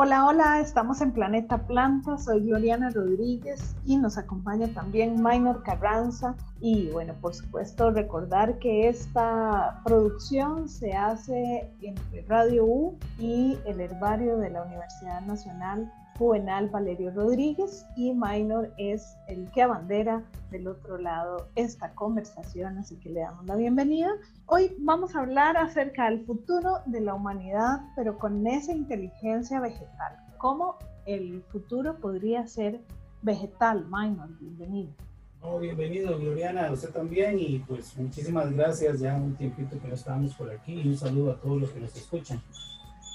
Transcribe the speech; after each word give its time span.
Hola, 0.00 0.26
hola, 0.26 0.60
estamos 0.60 1.00
en 1.00 1.10
Planeta 1.10 1.66
Planta, 1.66 2.18
soy 2.18 2.46
Gloriana 2.46 2.88
Rodríguez 2.90 3.74
y 3.84 3.96
nos 3.96 4.16
acompaña 4.16 4.68
también 4.68 5.20
Minor 5.20 5.64
Carranza. 5.64 6.36
Y 6.60 6.88
bueno, 6.90 7.14
por 7.20 7.34
supuesto, 7.34 7.90
recordar 7.90 8.60
que 8.60 8.88
esta 8.88 9.80
producción 9.84 10.68
se 10.68 10.92
hace 10.92 11.68
entre 11.82 12.22
Radio 12.28 12.64
U 12.64 12.96
y 13.18 13.58
el 13.66 13.80
Herbario 13.80 14.38
de 14.38 14.50
la 14.50 14.62
Universidad 14.62 15.20
Nacional 15.22 15.92
Juvenal 16.18 16.68
Valerio 16.68 17.12
Rodríguez 17.12 17.86
y 17.96 18.12
Minor 18.12 18.72
es 18.76 19.16
el 19.28 19.48
que 19.52 19.62
abandera 19.62 20.24
del 20.50 20.66
otro 20.66 20.98
lado 20.98 21.46
esta 21.54 21.94
conversación, 21.94 22.76
así 22.76 22.96
que 22.96 23.10
le 23.10 23.20
damos 23.20 23.46
la 23.46 23.54
bienvenida. 23.54 24.10
Hoy 24.46 24.74
vamos 24.80 25.14
a 25.14 25.20
hablar 25.20 25.56
acerca 25.56 26.10
del 26.10 26.26
futuro 26.26 26.78
de 26.86 27.02
la 27.02 27.14
humanidad, 27.14 27.82
pero 27.94 28.18
con 28.18 28.44
esa 28.48 28.72
inteligencia 28.72 29.60
vegetal. 29.60 30.16
¿Cómo 30.38 30.76
el 31.06 31.40
futuro 31.52 31.96
podría 31.98 32.48
ser 32.48 32.80
vegetal? 33.22 33.86
Minor, 33.88 34.28
bienvenido. 34.40 34.90
Oh, 35.40 35.60
bienvenido, 35.60 36.18
Gloriana, 36.18 36.72
usted 36.72 36.90
también, 36.90 37.38
y 37.38 37.60
pues 37.60 37.96
muchísimas 37.96 38.52
gracias, 38.52 38.98
ya 38.98 39.14
un 39.14 39.36
tiempito 39.36 39.80
que 39.80 39.86
no 39.86 39.94
estamos 39.94 40.34
por 40.34 40.50
aquí, 40.50 40.80
y 40.80 40.88
un 40.88 40.96
saludo 40.96 41.30
a 41.30 41.40
todos 41.40 41.60
los 41.60 41.70
que 41.70 41.78
nos 41.78 41.94
escuchan. 41.94 42.42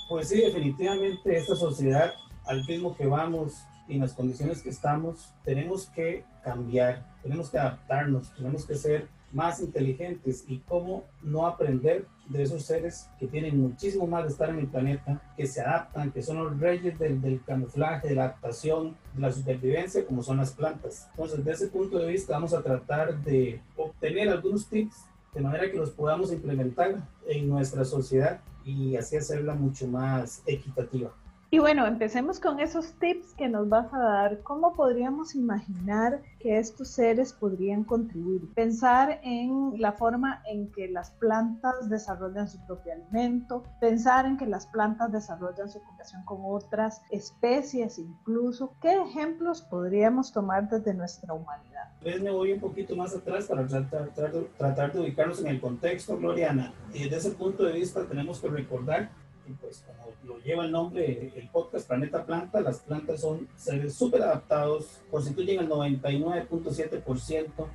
Pues 0.07 0.29
sí, 0.29 0.39
definitivamente 0.39 1.37
esta 1.37 1.55
sociedad 1.55 2.13
al 2.45 2.65
ritmo 2.65 2.95
que 2.95 3.05
vamos 3.05 3.63
y 3.87 3.95
en 3.95 4.01
las 4.01 4.13
condiciones 4.13 4.61
que 4.61 4.69
estamos, 4.69 5.33
tenemos 5.43 5.87
que 5.87 6.23
cambiar, 6.43 7.05
tenemos 7.21 7.49
que 7.49 7.57
adaptarnos, 7.57 8.33
tenemos 8.35 8.65
que 8.65 8.75
ser 8.75 9.07
más 9.33 9.59
inteligentes 9.59 10.45
y 10.47 10.59
cómo 10.59 11.05
no 11.21 11.47
aprender 11.47 12.05
de 12.29 12.43
esos 12.43 12.63
seres 12.63 13.09
que 13.19 13.27
tienen 13.27 13.59
muchísimo 13.59 14.07
más 14.07 14.23
de 14.23 14.29
estar 14.29 14.49
en 14.49 14.59
el 14.59 14.67
planeta, 14.67 15.21
que 15.35 15.47
se 15.47 15.61
adaptan, 15.61 16.11
que 16.11 16.21
son 16.21 16.37
los 16.37 16.59
reyes 16.59 16.97
del, 16.97 17.19
del, 17.19 17.43
camuflaje, 17.43 18.09
de 18.09 18.15
la 18.15 18.25
adaptación, 18.25 18.95
de 19.13 19.21
la 19.21 19.31
supervivencia, 19.31 20.05
como 20.05 20.23
son 20.23 20.37
las 20.37 20.51
plantas. 20.51 21.07
Entonces, 21.11 21.43
desde 21.43 21.65
ese 21.65 21.67
punto 21.67 21.97
de 21.97 22.07
vista, 22.07 22.33
vamos 22.33 22.53
a 22.53 22.61
tratar 22.61 23.17
de 23.23 23.59
obtener 23.75 24.29
algunos 24.29 24.67
tips 24.67 25.05
de 25.33 25.41
manera 25.41 25.69
que 25.69 25.77
los 25.77 25.89
podamos 25.89 26.31
implementar 26.31 27.07
en 27.27 27.49
nuestra 27.49 27.83
sociedad 27.83 28.39
y 28.63 28.95
así 28.95 29.17
hacerla 29.17 29.55
mucho 29.55 29.87
más 29.87 30.43
equitativa. 30.45 31.11
Y 31.53 31.59
bueno, 31.59 31.85
empecemos 31.85 32.39
con 32.39 32.59
esos 32.59 32.93
tips 32.93 33.35
que 33.35 33.47
nos 33.47 33.69
vas 33.69 33.93
a 33.93 33.99
dar. 33.99 34.39
¿Cómo 34.41 34.73
podríamos 34.73 35.35
imaginar 35.35 36.19
que 36.39 36.57
estos 36.57 36.87
seres 36.87 37.31
podrían 37.31 37.83
contribuir? 37.83 38.51
Pensar 38.55 39.19
en 39.21 39.79
la 39.79 39.91
forma 39.91 40.41
en 40.47 40.71
que 40.71 40.87
las 40.87 41.11
plantas 41.11 41.91
desarrollan 41.91 42.47
su 42.47 42.57
propio 42.65 42.93
alimento, 42.93 43.61
pensar 43.79 44.25
en 44.25 44.35
que 44.35 44.47
las 44.47 44.65
plantas 44.65 45.11
desarrollan 45.11 45.69
su 45.69 45.77
comunicación 45.77 46.25
con 46.25 46.39
otras 46.43 47.03
especies 47.11 47.99
incluso. 47.99 48.73
¿Qué 48.81 48.91
ejemplos 48.91 49.61
podríamos 49.61 50.31
tomar 50.31 50.67
desde 50.67 50.95
nuestra 50.95 51.35
humanidad? 51.35 51.91
Pues 52.01 52.19
me 52.19 52.31
voy 52.31 52.53
un 52.53 52.61
poquito 52.61 52.95
más 52.95 53.15
atrás 53.15 53.45
para 53.45 53.67
tratar, 53.67 54.09
tratar, 54.57 54.91
de 54.91 55.01
ubicarnos 55.01 55.39
en 55.41 55.49
el 55.49 55.61
contexto, 55.61 56.17
Gloriana. 56.17 56.73
Y 56.95 57.03
desde 57.03 57.17
ese 57.17 57.31
punto 57.33 57.63
de 57.63 57.73
vista 57.73 58.07
tenemos 58.07 58.39
que 58.39 58.47
recordar 58.47 59.11
y 59.47 59.53
pues 59.53 59.83
como 59.85 60.13
lo 60.23 60.39
lleva 60.41 60.65
el 60.65 60.71
nombre 60.71 61.31
el 61.35 61.49
podcast 61.49 61.87
Planeta 61.87 62.25
Planta, 62.25 62.61
las 62.61 62.79
plantas 62.79 63.21
son 63.21 63.47
seres 63.55 63.93
súper 63.93 64.21
adaptados, 64.21 65.01
constituyen 65.11 65.59
el 65.61 65.69
99.7% 65.69 67.67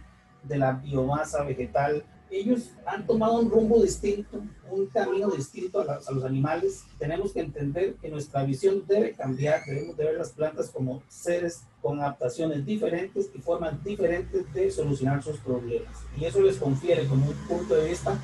de 0.45 0.59
la 0.59 0.73
biomasa 0.73 1.45
vegetal. 1.45 2.05
Ellos 2.31 2.73
han 2.85 3.07
tomado 3.07 3.39
un 3.41 3.51
rumbo 3.51 3.83
distinto, 3.83 4.43
un 4.71 4.87
camino 4.87 5.31
distinto 5.31 5.81
a, 5.81 5.95
a, 6.07 6.13
los 6.13 6.25
animales. 6.25 6.85
Tenemos 6.99 7.33
que 7.33 7.41
entender 7.41 7.95
que 7.95 8.11
nuestra 8.11 8.43
visión 8.45 8.85
debe 8.87 9.13
cambiar, 9.13 9.65
debemos 9.65 9.97
de 9.97 10.05
ver 10.05 10.17
las 10.17 10.33
plantas 10.33 10.71
como 10.71 11.03
seres 11.09 11.65
con 11.81 12.01
adaptaciones 12.01 12.67
diferentes 12.67 13.31
y 13.35 13.39
formas 13.39 13.83
diferentes 13.83 14.53
de 14.53 14.71
solucionar 14.71 15.23
sus 15.23 15.39
problemas. 15.39 15.97
Y 16.19 16.27
eso 16.27 16.41
les 16.43 16.57
confiere 16.59 17.07
como 17.07 17.27
un 17.27 17.37
punto 17.47 17.75
de 17.75 17.89
vista 17.89 18.19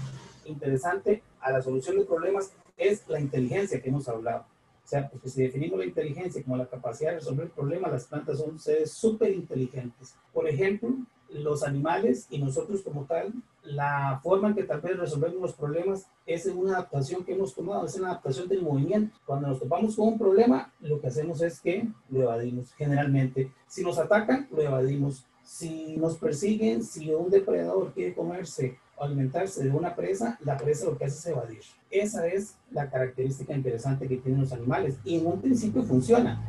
interesante 0.45 1.23
a 1.41 1.51
la 1.53 1.63
solución 1.63 1.99
de 1.99 2.05
problemas 2.05 2.51
es 2.77 3.07
la 3.09 3.21
inteligencia 3.21 3.81
que 3.81 3.89
hemos 3.89 4.09
hablado. 4.09 4.47
O 4.85 4.87
sea, 4.87 5.09
porque 5.09 5.31
si 5.31 5.43
definimos 5.43 5.79
la 5.79 5.87
inteligencia 5.87 6.43
como 6.43 6.57
la 6.57 6.67
capacidad 6.67 7.11
de 7.11 7.19
resolver 7.19 7.51
problemas, 7.51 7.91
las 7.91 8.05
plantas 8.05 8.39
son 8.39 8.59
seres 8.59 8.93
súper 8.93 9.33
inteligentes. 9.33 10.15
Por 10.33 10.47
ejemplo, 10.47 10.91
los 11.31 11.65
animales 11.65 12.27
y 12.31 12.39
nosotros 12.39 12.83
como 12.83 13.07
tal, 13.07 13.33
la 13.63 14.21
forma 14.23 14.49
en 14.49 14.55
que 14.55 14.65
tal 14.65 14.83
vez 14.83 14.99
resolvemos 14.99 15.41
los 15.41 15.53
problemas 15.55 16.07
es 16.27 16.47
una 16.47 16.75
adaptación 16.75 17.25
que 17.25 17.33
hemos 17.33 17.55
tomado, 17.55 17.87
es 17.87 17.97
una 17.97 18.11
adaptación 18.11 18.47
del 18.47 18.63
movimiento. 18.63 19.17
Cuando 19.25 19.49
nos 19.49 19.59
topamos 19.59 19.97
con 19.97 20.09
un 20.09 20.19
problema, 20.19 20.73
lo 20.81 21.01
que 21.01 21.07
hacemos 21.07 21.41
es 21.41 21.61
que 21.61 21.89
lo 22.11 22.23
evadimos 22.23 22.73
generalmente. 22.75 23.53
Si 23.67 23.83
nos 23.83 23.99
atacan, 23.99 24.49
lo 24.51 24.61
evadimos. 24.61 25.25
Si 25.43 25.97
nos 25.97 26.17
persiguen, 26.17 26.83
si 26.83 27.11
un 27.11 27.31
depredador 27.31 27.93
quiere 27.93 28.15
comerse 28.15 28.79
alimentarse 29.01 29.65
de 29.65 29.71
una 29.71 29.95
presa, 29.95 30.39
la 30.45 30.57
presa 30.57 30.87
lo 30.87 30.97
que 30.97 31.07
hace 31.07 31.19
es 31.19 31.27
evadir. 31.27 31.61
Esa 31.91 32.27
es 32.27 32.57
la 32.71 32.91
característica 32.91 33.55
interesante 33.55 34.09
que 34.09 34.17
tienen 34.17 34.43
los 34.43 34.53
animales 34.53 34.97
y 35.05 35.19
en 35.19 35.27
un 35.27 35.41
principio 35.41 35.83
funciona, 35.83 36.43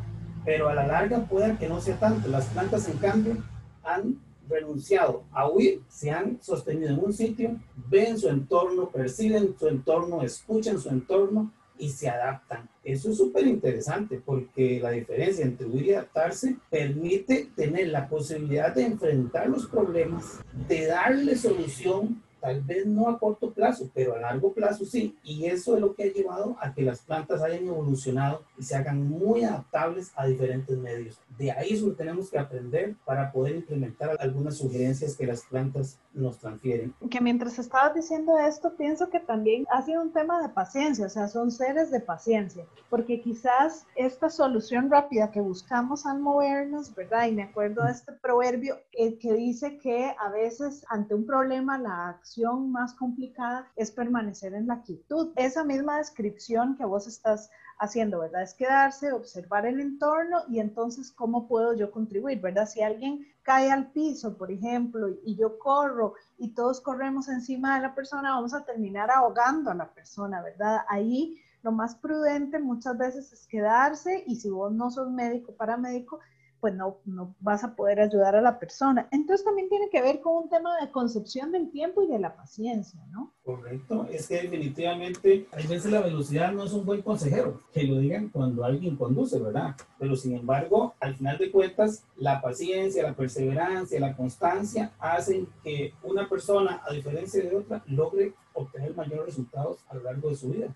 pero 0.43 0.69
a 0.69 0.75
la 0.75 0.85
larga 0.85 1.25
puede 1.25 1.57
que 1.57 1.67
no 1.67 1.81
sea 1.81 1.99
tanto. 1.99 2.27
Las 2.27 2.45
plantas, 2.47 2.87
en 2.87 2.97
cambio, 2.97 3.37
han 3.83 4.19
renunciado 4.47 5.23
a 5.31 5.49
huir, 5.49 5.81
se 5.87 6.11
han 6.11 6.41
sostenido 6.41 6.89
en 6.89 7.03
un 7.03 7.13
sitio, 7.13 7.59
ven 7.89 8.17
su 8.17 8.29
entorno, 8.29 8.89
perciben 8.89 9.55
su 9.57 9.67
entorno, 9.67 10.21
escuchan 10.21 10.79
su 10.79 10.89
entorno 10.89 11.51
y 11.77 11.89
se 11.89 12.09
adaptan. 12.09 12.69
Eso 12.83 13.09
es 13.09 13.17
súper 13.17 13.47
interesante 13.47 14.21
porque 14.23 14.79
la 14.79 14.91
diferencia 14.91 15.43
entre 15.43 15.65
huir 15.65 15.87
y 15.87 15.93
adaptarse 15.93 16.57
permite 16.69 17.49
tener 17.55 17.89
la 17.89 18.07
posibilidad 18.07 18.73
de 18.73 18.85
enfrentar 18.85 19.49
los 19.49 19.65
problemas, 19.67 20.39
de 20.67 20.85
darle 20.85 21.35
solución 21.35 22.23
tal 22.45 22.61
vez 22.61 22.85
no 22.85 23.09
a 23.09 23.17
corto 23.17 23.51
plazo, 23.51 23.89
pero 23.91 24.15
a 24.15 24.19
largo 24.19 24.53
plazo 24.53 24.85
sí. 24.85 25.17
Y 25.23 25.45
eso 25.45 25.73
es 25.73 25.81
lo 25.81 25.95
que 25.95 26.03
ha 26.03 26.13
llevado 26.13 26.55
a 26.61 26.75
que 26.75 26.83
las 26.83 26.99
plantas 26.99 27.41
hayan 27.41 27.67
evolucionado 27.67 28.43
y 28.55 28.61
se 28.61 28.75
hagan 28.75 29.01
muy 29.09 29.43
adaptables 29.43 30.11
a 30.15 30.27
diferentes 30.27 30.77
medios. 30.77 31.19
De 31.39 31.51
ahí 31.51 31.71
es 31.71 31.81
lo 31.81 31.93
tenemos 31.93 32.29
que 32.29 32.37
aprender 32.37 32.93
para 33.03 33.31
poder 33.31 33.55
implementar 33.55 34.15
algunas 34.19 34.57
sugerencias 34.57 35.15
que 35.15 35.25
las 35.25 35.41
plantas 35.41 35.97
nos 36.15 36.39
transfieren. 36.39 36.93
Que 37.09 37.21
mientras 37.21 37.59
estabas 37.59 37.93
diciendo 37.93 38.37
esto, 38.37 38.75
pienso 38.75 39.09
que 39.09 39.19
también 39.19 39.65
ha 39.71 39.81
sido 39.81 40.01
un 40.01 40.11
tema 40.11 40.41
de 40.41 40.49
paciencia, 40.49 41.05
o 41.05 41.09
sea, 41.09 41.27
son 41.27 41.51
seres 41.51 41.91
de 41.91 41.99
paciencia, 41.99 42.65
porque 42.89 43.21
quizás 43.21 43.85
esta 43.95 44.29
solución 44.29 44.89
rápida 44.89 45.31
que 45.31 45.41
buscamos 45.41 46.05
al 46.05 46.19
movernos, 46.19 46.93
¿verdad? 46.95 47.27
Y 47.27 47.33
me 47.33 47.43
acuerdo 47.43 47.83
de 47.83 47.91
este 47.91 48.13
proverbio 48.13 48.77
que 48.91 49.33
dice 49.33 49.77
que 49.77 50.15
a 50.19 50.29
veces 50.29 50.85
ante 50.89 51.13
un 51.13 51.25
problema 51.25 51.77
la 51.77 52.09
acción 52.09 52.71
más 52.71 52.93
complicada 52.93 53.67
es 53.75 53.91
permanecer 53.91 54.53
en 54.53 54.67
la 54.67 54.81
quietud. 54.81 55.31
Esa 55.35 55.63
misma 55.63 55.97
descripción 55.97 56.75
que 56.77 56.85
vos 56.85 57.07
estás 57.07 57.49
haciendo, 57.79 58.19
¿verdad? 58.19 58.43
Es 58.43 58.53
quedarse, 58.53 59.11
observar 59.11 59.65
el 59.65 59.79
entorno 59.79 60.43
y 60.49 60.59
entonces 60.59 61.11
cómo 61.11 61.47
puedo 61.47 61.73
yo 61.73 61.91
contribuir, 61.91 62.39
¿verdad? 62.39 62.67
Si 62.67 62.81
alguien 62.81 63.25
cae 63.45 63.71
al 63.71 63.91
piso, 63.91 64.35
por 64.35 64.51
ejemplo, 64.51 65.07
y 65.23 65.35
yo 65.35 65.59
corro 65.59 66.15
y 66.39 66.55
todos 66.55 66.81
corremos 66.81 67.29
encima 67.29 67.75
de 67.75 67.83
la 67.83 67.93
persona, 67.93 68.31
vamos 68.31 68.55
a 68.55 68.65
terminar 68.65 69.11
ahogando 69.11 69.69
a 69.69 69.75
la 69.75 69.93
persona, 69.93 70.41
¿verdad? 70.41 70.79
Ahí 70.89 71.39
lo 71.61 71.71
más 71.71 71.95
prudente 71.95 72.57
muchas 72.57 72.97
veces 72.97 73.31
es 73.31 73.45
quedarse 73.45 74.23
y 74.25 74.37
si 74.37 74.49
vos 74.49 74.73
no 74.73 74.89
sos 74.89 75.11
médico, 75.11 75.53
paramédico, 75.53 76.19
pues 76.59 76.73
no, 76.73 76.97
no 77.05 77.35
vas 77.39 77.63
a 77.63 77.75
poder 77.75 77.99
ayudar 77.99 78.35
a 78.35 78.41
la 78.41 78.59
persona. 78.59 79.07
Entonces 79.11 79.45
también 79.45 79.69
tiene 79.69 79.89
que 79.89 80.01
ver 80.01 80.21
con 80.21 80.43
un 80.43 80.49
tema 80.49 80.79
de 80.79 80.91
concepción 80.91 81.51
del 81.51 81.69
tiempo 81.69 82.01
y 82.01 82.07
de 82.07 82.19
la 82.19 82.35
paciencia, 82.35 82.99
¿no? 83.11 83.33
Correcto, 83.43 84.07
es 84.11 84.27
que 84.27 84.41
definitivamente 84.41 85.47
a 85.51 85.57
veces 85.57 85.85
la 85.85 86.01
velocidad 86.01 86.51
no 86.51 86.63
es 86.63 86.73
un 86.73 86.85
buen 86.85 87.01
consejero, 87.01 87.61
que 87.71 87.83
lo 87.83 87.97
digan 87.99 88.29
cuando 88.29 88.63
alguien 88.63 88.95
conduce, 88.95 89.39
¿verdad? 89.39 89.75
Pero 89.99 90.15
sin 90.15 90.35
embargo, 90.35 90.95
al 90.99 91.15
final 91.15 91.37
de 91.37 91.51
cuentas, 91.51 92.03
la 92.17 92.41
paciencia, 92.41 93.03
la 93.03 93.13
perseverancia, 93.13 93.99
la 93.99 94.15
constancia 94.15 94.91
hacen 94.99 95.47
que 95.63 95.93
una 96.03 96.27
persona, 96.27 96.81
a 96.87 96.93
diferencia 96.93 97.43
de 97.43 97.55
otra, 97.55 97.83
logre 97.87 98.33
obtener 98.55 98.95
mayores 98.95 99.27
resultados 99.27 99.85
a 99.89 99.95
lo 99.95 100.03
largo 100.03 100.29
de 100.29 100.35
su 100.35 100.49
vida. 100.49 100.73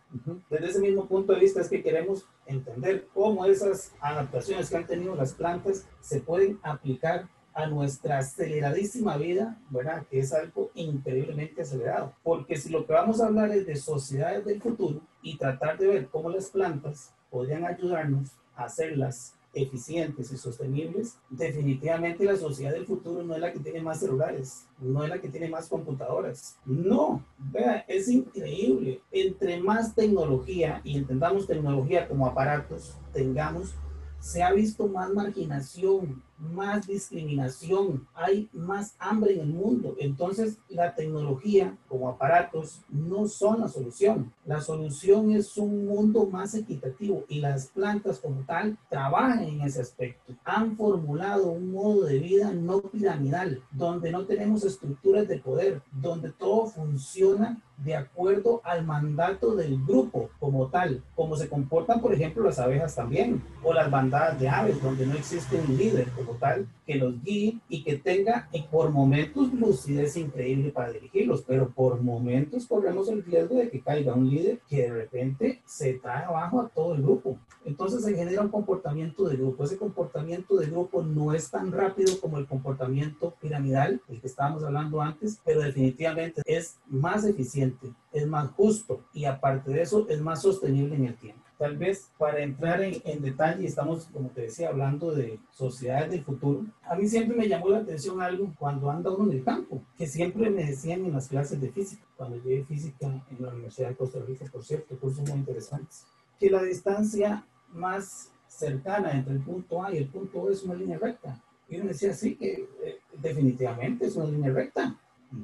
Desde 0.49 0.67
ese 0.67 0.79
mismo 0.79 1.07
punto 1.07 1.33
de 1.33 1.39
vista 1.39 1.61
es 1.61 1.69
que 1.69 1.81
queremos 1.81 2.25
entender 2.45 3.07
cómo 3.13 3.45
esas 3.45 3.93
adaptaciones 3.99 4.69
que 4.69 4.77
han 4.77 4.85
tenido 4.85 5.15
las 5.15 5.33
plantas 5.33 5.87
se 6.01 6.19
pueden 6.19 6.59
aplicar 6.61 7.27
a 7.53 7.65
nuestra 7.67 8.19
aceleradísima 8.19 9.17
vida, 9.17 9.57
¿verdad? 9.69 10.05
Que 10.09 10.19
es 10.19 10.33
algo 10.33 10.71
increíblemente 10.75 11.61
acelerado. 11.61 12.13
Porque 12.23 12.57
si 12.57 12.69
lo 12.69 12.85
que 12.85 12.93
vamos 12.93 13.21
a 13.21 13.27
hablar 13.27 13.51
es 13.51 13.65
de 13.65 13.75
sociedades 13.75 14.45
del 14.45 14.61
futuro 14.61 15.01
y 15.21 15.37
tratar 15.37 15.77
de 15.77 15.87
ver 15.87 16.07
cómo 16.07 16.29
las 16.29 16.51
plantas 16.51 17.13
podrían 17.29 17.65
ayudarnos 17.65 18.31
a 18.55 18.65
hacerlas 18.65 19.35
eficientes 19.61 20.31
y 20.31 20.37
sostenibles, 20.37 21.17
definitivamente 21.29 22.25
la 22.25 22.35
sociedad 22.37 22.71
del 22.71 22.85
futuro 22.85 23.23
no 23.23 23.35
es 23.35 23.41
la 23.41 23.51
que 23.51 23.59
tiene 23.59 23.81
más 23.81 23.99
celulares, 23.99 24.65
no 24.79 25.03
es 25.03 25.09
la 25.09 25.19
que 25.19 25.29
tiene 25.29 25.49
más 25.49 25.67
computadoras. 25.67 26.57
No, 26.65 27.23
vea, 27.37 27.85
es 27.87 28.07
increíble. 28.07 29.01
Entre 29.11 29.61
más 29.61 29.95
tecnología 29.95 30.81
y 30.83 30.97
entendamos 30.97 31.47
tecnología 31.47 32.07
como 32.07 32.27
aparatos 32.27 32.97
tengamos, 33.13 33.75
se 34.19 34.43
ha 34.43 34.51
visto 34.51 34.87
más 34.87 35.09
marginación, 35.11 36.21
más 36.39 36.87
discriminación, 36.87 38.07
hay 38.13 38.49
más 38.53 38.95
hambre 38.99 39.33
en 39.33 39.41
el 39.41 39.53
mundo. 39.53 39.95
Entonces, 39.99 40.57
la 40.69 40.95
tecnología 40.95 41.77
como 41.87 42.09
aparatos 42.09 42.81
no 42.89 43.27
son 43.27 43.61
la 43.61 43.67
solución. 43.67 44.31
La 44.45 44.61
solución 44.61 45.31
es 45.31 45.57
un 45.57 45.85
mundo 45.85 46.25
más 46.25 46.55
equitativo 46.55 47.25
y 47.27 47.39
las 47.39 47.67
plantas 47.67 48.19
como 48.19 48.41
tal 48.41 48.77
trabajan 48.89 49.43
en 49.43 49.61
ese 49.61 49.81
aspecto. 49.81 50.33
Han 50.43 50.75
formulado 50.75 51.51
un 51.51 51.71
modo 51.71 52.05
de 52.05 52.19
vida 52.19 52.51
no 52.53 52.81
piramidal, 52.81 53.61
donde 53.71 54.11
no 54.11 54.25
tenemos 54.25 54.63
estructuras 54.63 55.27
de 55.27 55.39
poder, 55.39 55.81
donde 55.91 56.31
todo 56.31 56.67
funciona 56.67 57.61
de 57.83 57.95
acuerdo 57.95 58.61
al 58.63 58.85
mandato 58.85 59.55
del 59.55 59.83
grupo 59.85 60.29
como 60.39 60.67
tal, 60.67 61.01
como 61.15 61.35
se 61.35 61.47
comportan, 61.47 62.01
por 62.01 62.13
ejemplo, 62.13 62.43
las 62.43 62.59
abejas 62.59 62.95
también, 62.95 63.41
o 63.63 63.73
las 63.73 63.89
bandadas 63.89 64.39
de 64.39 64.49
aves, 64.49 64.81
donde 64.81 65.05
no 65.05 65.13
existe 65.13 65.59
un 65.59 65.77
líder 65.77 66.09
como 66.11 66.28
tal 66.35 66.67
que 66.85 66.95
los 66.95 67.21
guíe 67.23 67.59
y 67.69 67.83
que 67.83 67.97
tenga 67.97 68.49
por 68.71 68.91
momentos 68.91 69.53
lucidez 69.53 70.17
increíble 70.17 70.71
para 70.71 70.91
dirigirlos, 70.91 71.43
pero 71.45 71.69
por 71.69 72.01
momentos 72.01 72.67
corremos 72.67 73.09
el 73.09 73.23
riesgo 73.23 73.55
de 73.55 73.69
que 73.69 73.81
caiga 73.81 74.13
un 74.13 74.29
líder 74.29 74.59
que 74.67 74.83
de 74.83 74.93
repente 74.93 75.61
se 75.65 75.93
trae 75.93 76.25
abajo 76.25 76.61
a 76.61 76.69
todo 76.69 76.95
el 76.95 77.01
grupo. 77.01 77.37
Entonces 77.65 78.03
se 78.03 78.15
genera 78.15 78.41
un 78.41 78.49
comportamiento 78.49 79.27
de 79.27 79.35
grupo. 79.35 79.63
Ese 79.63 79.77
comportamiento 79.77 80.55
de 80.57 80.67
grupo 80.67 81.03
no 81.03 81.33
es 81.33 81.49
tan 81.49 81.71
rápido 81.71 82.19
como 82.19 82.37
el 82.37 82.47
comportamiento 82.47 83.33
piramidal, 83.41 84.01
el 84.07 84.21
que 84.21 84.27
estábamos 84.27 84.63
hablando 84.63 85.01
antes, 85.01 85.39
pero 85.43 85.61
definitivamente 85.61 86.41
es 86.45 86.77
más 86.87 87.25
eficiente, 87.25 87.91
es 88.11 88.27
más 88.27 88.49
justo 88.51 89.01
y 89.13 89.25
aparte 89.25 89.71
de 89.71 89.81
eso 89.81 90.07
es 90.09 90.21
más 90.21 90.41
sostenible 90.41 90.95
en 90.95 91.05
el 91.05 91.15
tiempo. 91.15 91.48
Tal 91.59 91.75
vez 91.75 92.09
para 92.17 92.39
entrar 92.39 92.81
en, 92.81 93.01
en 93.03 93.21
detalle, 93.21 93.67
estamos, 93.67 94.05
como 94.13 94.29
te 94.29 94.43
decía, 94.43 94.69
hablando 94.69 95.11
de 95.11 95.37
sociedades 95.51 96.09
del 96.09 96.23
futuro. 96.23 96.63
A 96.83 96.95
mí 96.95 97.05
siempre 97.05 97.35
me 97.35 97.49
llamó 97.49 97.67
la 97.67 97.79
atención 97.79 98.21
algo 98.21 98.53
cuando 98.57 98.89
anda 98.89 99.11
uno 99.11 99.29
en 99.29 99.39
el 99.39 99.43
campo, 99.43 99.81
que 99.97 100.07
siempre 100.07 100.49
me 100.49 100.63
decían 100.63 101.03
en 101.03 101.11
las 101.11 101.27
clases 101.27 101.59
de 101.59 101.69
física, 101.69 102.01
cuando 102.15 102.37
llegué 102.37 102.63
física 102.63 103.07
en 103.07 103.45
la 103.45 103.49
Universidad 103.49 103.89
de 103.89 103.97
Costa 103.97 104.19
Rica, 104.25 104.45
por 104.49 104.63
cierto, 104.63 104.97
cursos 104.97 105.27
muy 105.29 105.37
interesantes, 105.37 106.05
que 106.39 106.49
la 106.49 106.63
distancia 106.63 107.45
más 107.73 108.31
cercana 108.47 109.11
entre 109.11 109.33
el 109.33 109.41
punto 109.41 109.83
A 109.83 109.93
y 109.93 109.97
el 109.97 110.07
punto 110.07 110.43
B 110.43 110.53
es 110.53 110.63
una 110.63 110.75
línea 110.75 110.97
recta. 110.97 111.43
Y 111.67 111.75
uno 111.75 111.89
decía, 111.89 112.13
sí, 112.13 112.37
que 112.37 112.69
eh, 112.85 112.99
definitivamente 113.21 114.05
es 114.05 114.15
una 114.15 114.27
línea 114.27 114.53
recta. 114.53 114.97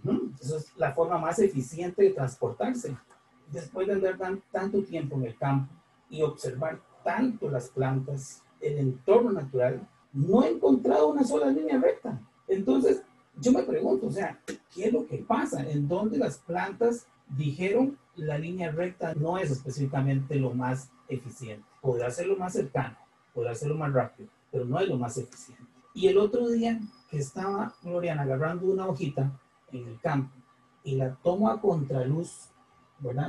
Uh 0.06 0.32
Esa 0.40 0.58
es 0.60 0.72
la 0.78 0.94
forma 0.94 1.18
más 1.18 1.40
eficiente 1.40 2.04
de 2.04 2.12
transportarse. 2.12 2.96
Después 3.52 3.86
de 3.86 3.94
andar 3.96 4.18
tan, 4.18 4.42
tanto 4.50 4.82
tiempo 4.82 5.18
en 5.18 5.26
el 5.26 5.36
campo, 5.36 5.74
y 6.10 6.22
observar 6.22 6.80
tanto 7.04 7.50
las 7.50 7.70
plantas, 7.70 8.42
el 8.62 8.78
entorno 8.78 9.32
natural, 9.32 9.88
no 10.14 10.44
he 10.44 10.50
encontrado 10.50 11.10
una 11.10 11.24
sola 11.24 11.48
línea 11.48 11.78
recta. 11.78 12.20
Entonces, 12.48 13.04
yo 13.40 13.52
me 13.52 13.64
pregunto, 13.64 14.08
o 14.08 14.12
sea, 14.12 14.40
¿qué 14.74 14.86
es 14.86 14.94
lo 14.94 15.06
que 15.06 15.18
pasa? 15.18 15.70
¿En 15.70 15.88
dónde 15.88 16.18
las 16.18 16.38
plantas 16.40 17.06
dijeron 17.38 17.98
la 18.16 18.38
línea 18.38 18.72
recta 18.72 19.14
no 19.14 19.38
es 19.38 19.52
específicamente 19.52 20.36
lo 20.36 20.54
más 20.54 20.90
eficiente? 21.08 21.66
Podrá 21.82 22.10
ser 22.10 22.28
lo 22.28 22.38
más 22.38 22.54
cercano, 22.54 22.96
podrá 23.34 23.54
ser 23.54 23.70
lo 23.70 23.76
más 23.76 23.92
rápido, 23.92 24.30
pero 24.52 24.66
no 24.66 24.80
es 24.80 24.88
lo 24.88 24.98
más 24.98 25.18
eficiente. 25.18 25.64
Y 25.94 26.08
el 26.08 26.18
otro 26.18 26.50
día 26.50 26.80
que 27.10 27.18
estaba 27.18 27.74
Gloriana 27.84 28.24
agarrando 28.24 28.68
una 28.68 28.88
hojita 28.88 29.32
en 29.72 29.88
el 29.88 30.00
campo 30.00 30.34
y 30.84 30.96
la 30.96 31.16
tomo 31.16 31.50
a 31.50 31.60
contraluz 31.60 32.50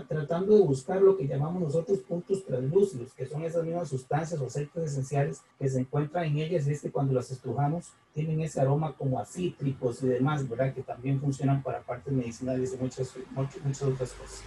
Tratando 0.09 0.57
de 0.57 0.63
buscar 0.63 1.03
lo 1.03 1.17
que 1.17 1.27
llamamos 1.27 1.61
nosotros 1.61 1.99
puntos 1.99 2.45
translúcidos, 2.45 3.13
que 3.13 3.27
son 3.27 3.43
esas 3.43 3.65
mismas 3.65 3.89
sustancias 3.89 4.41
o 4.41 4.47
aceites 4.47 4.93
esenciales 4.93 5.43
que 5.59 5.69
se 5.69 5.81
encuentran 5.81 6.25
en 6.25 6.39
ellas 6.39 6.67
y 6.67 6.73
es 6.73 6.81
que 6.81 6.91
cuando 6.91 7.13
las 7.13 7.31
estrujamos 7.33 7.93
tienen 8.15 8.41
ese 8.41 8.61
aroma 8.61 8.95
como 8.97 9.19
a 9.19 9.27
cítricos 9.27 10.03
y 10.03 10.07
demás, 10.07 10.49
¿verdad? 10.49 10.73
Que 10.73 10.83
también 10.83 11.21
funcionan 11.21 11.63
para 11.63 11.83
partes 11.83 12.13
medicinales 12.13 12.75
y 12.75 12.77
muchas, 12.83 13.13
muchas, 13.33 13.65
muchas 13.65 13.83
otras 13.83 14.13
cosas. 14.13 14.45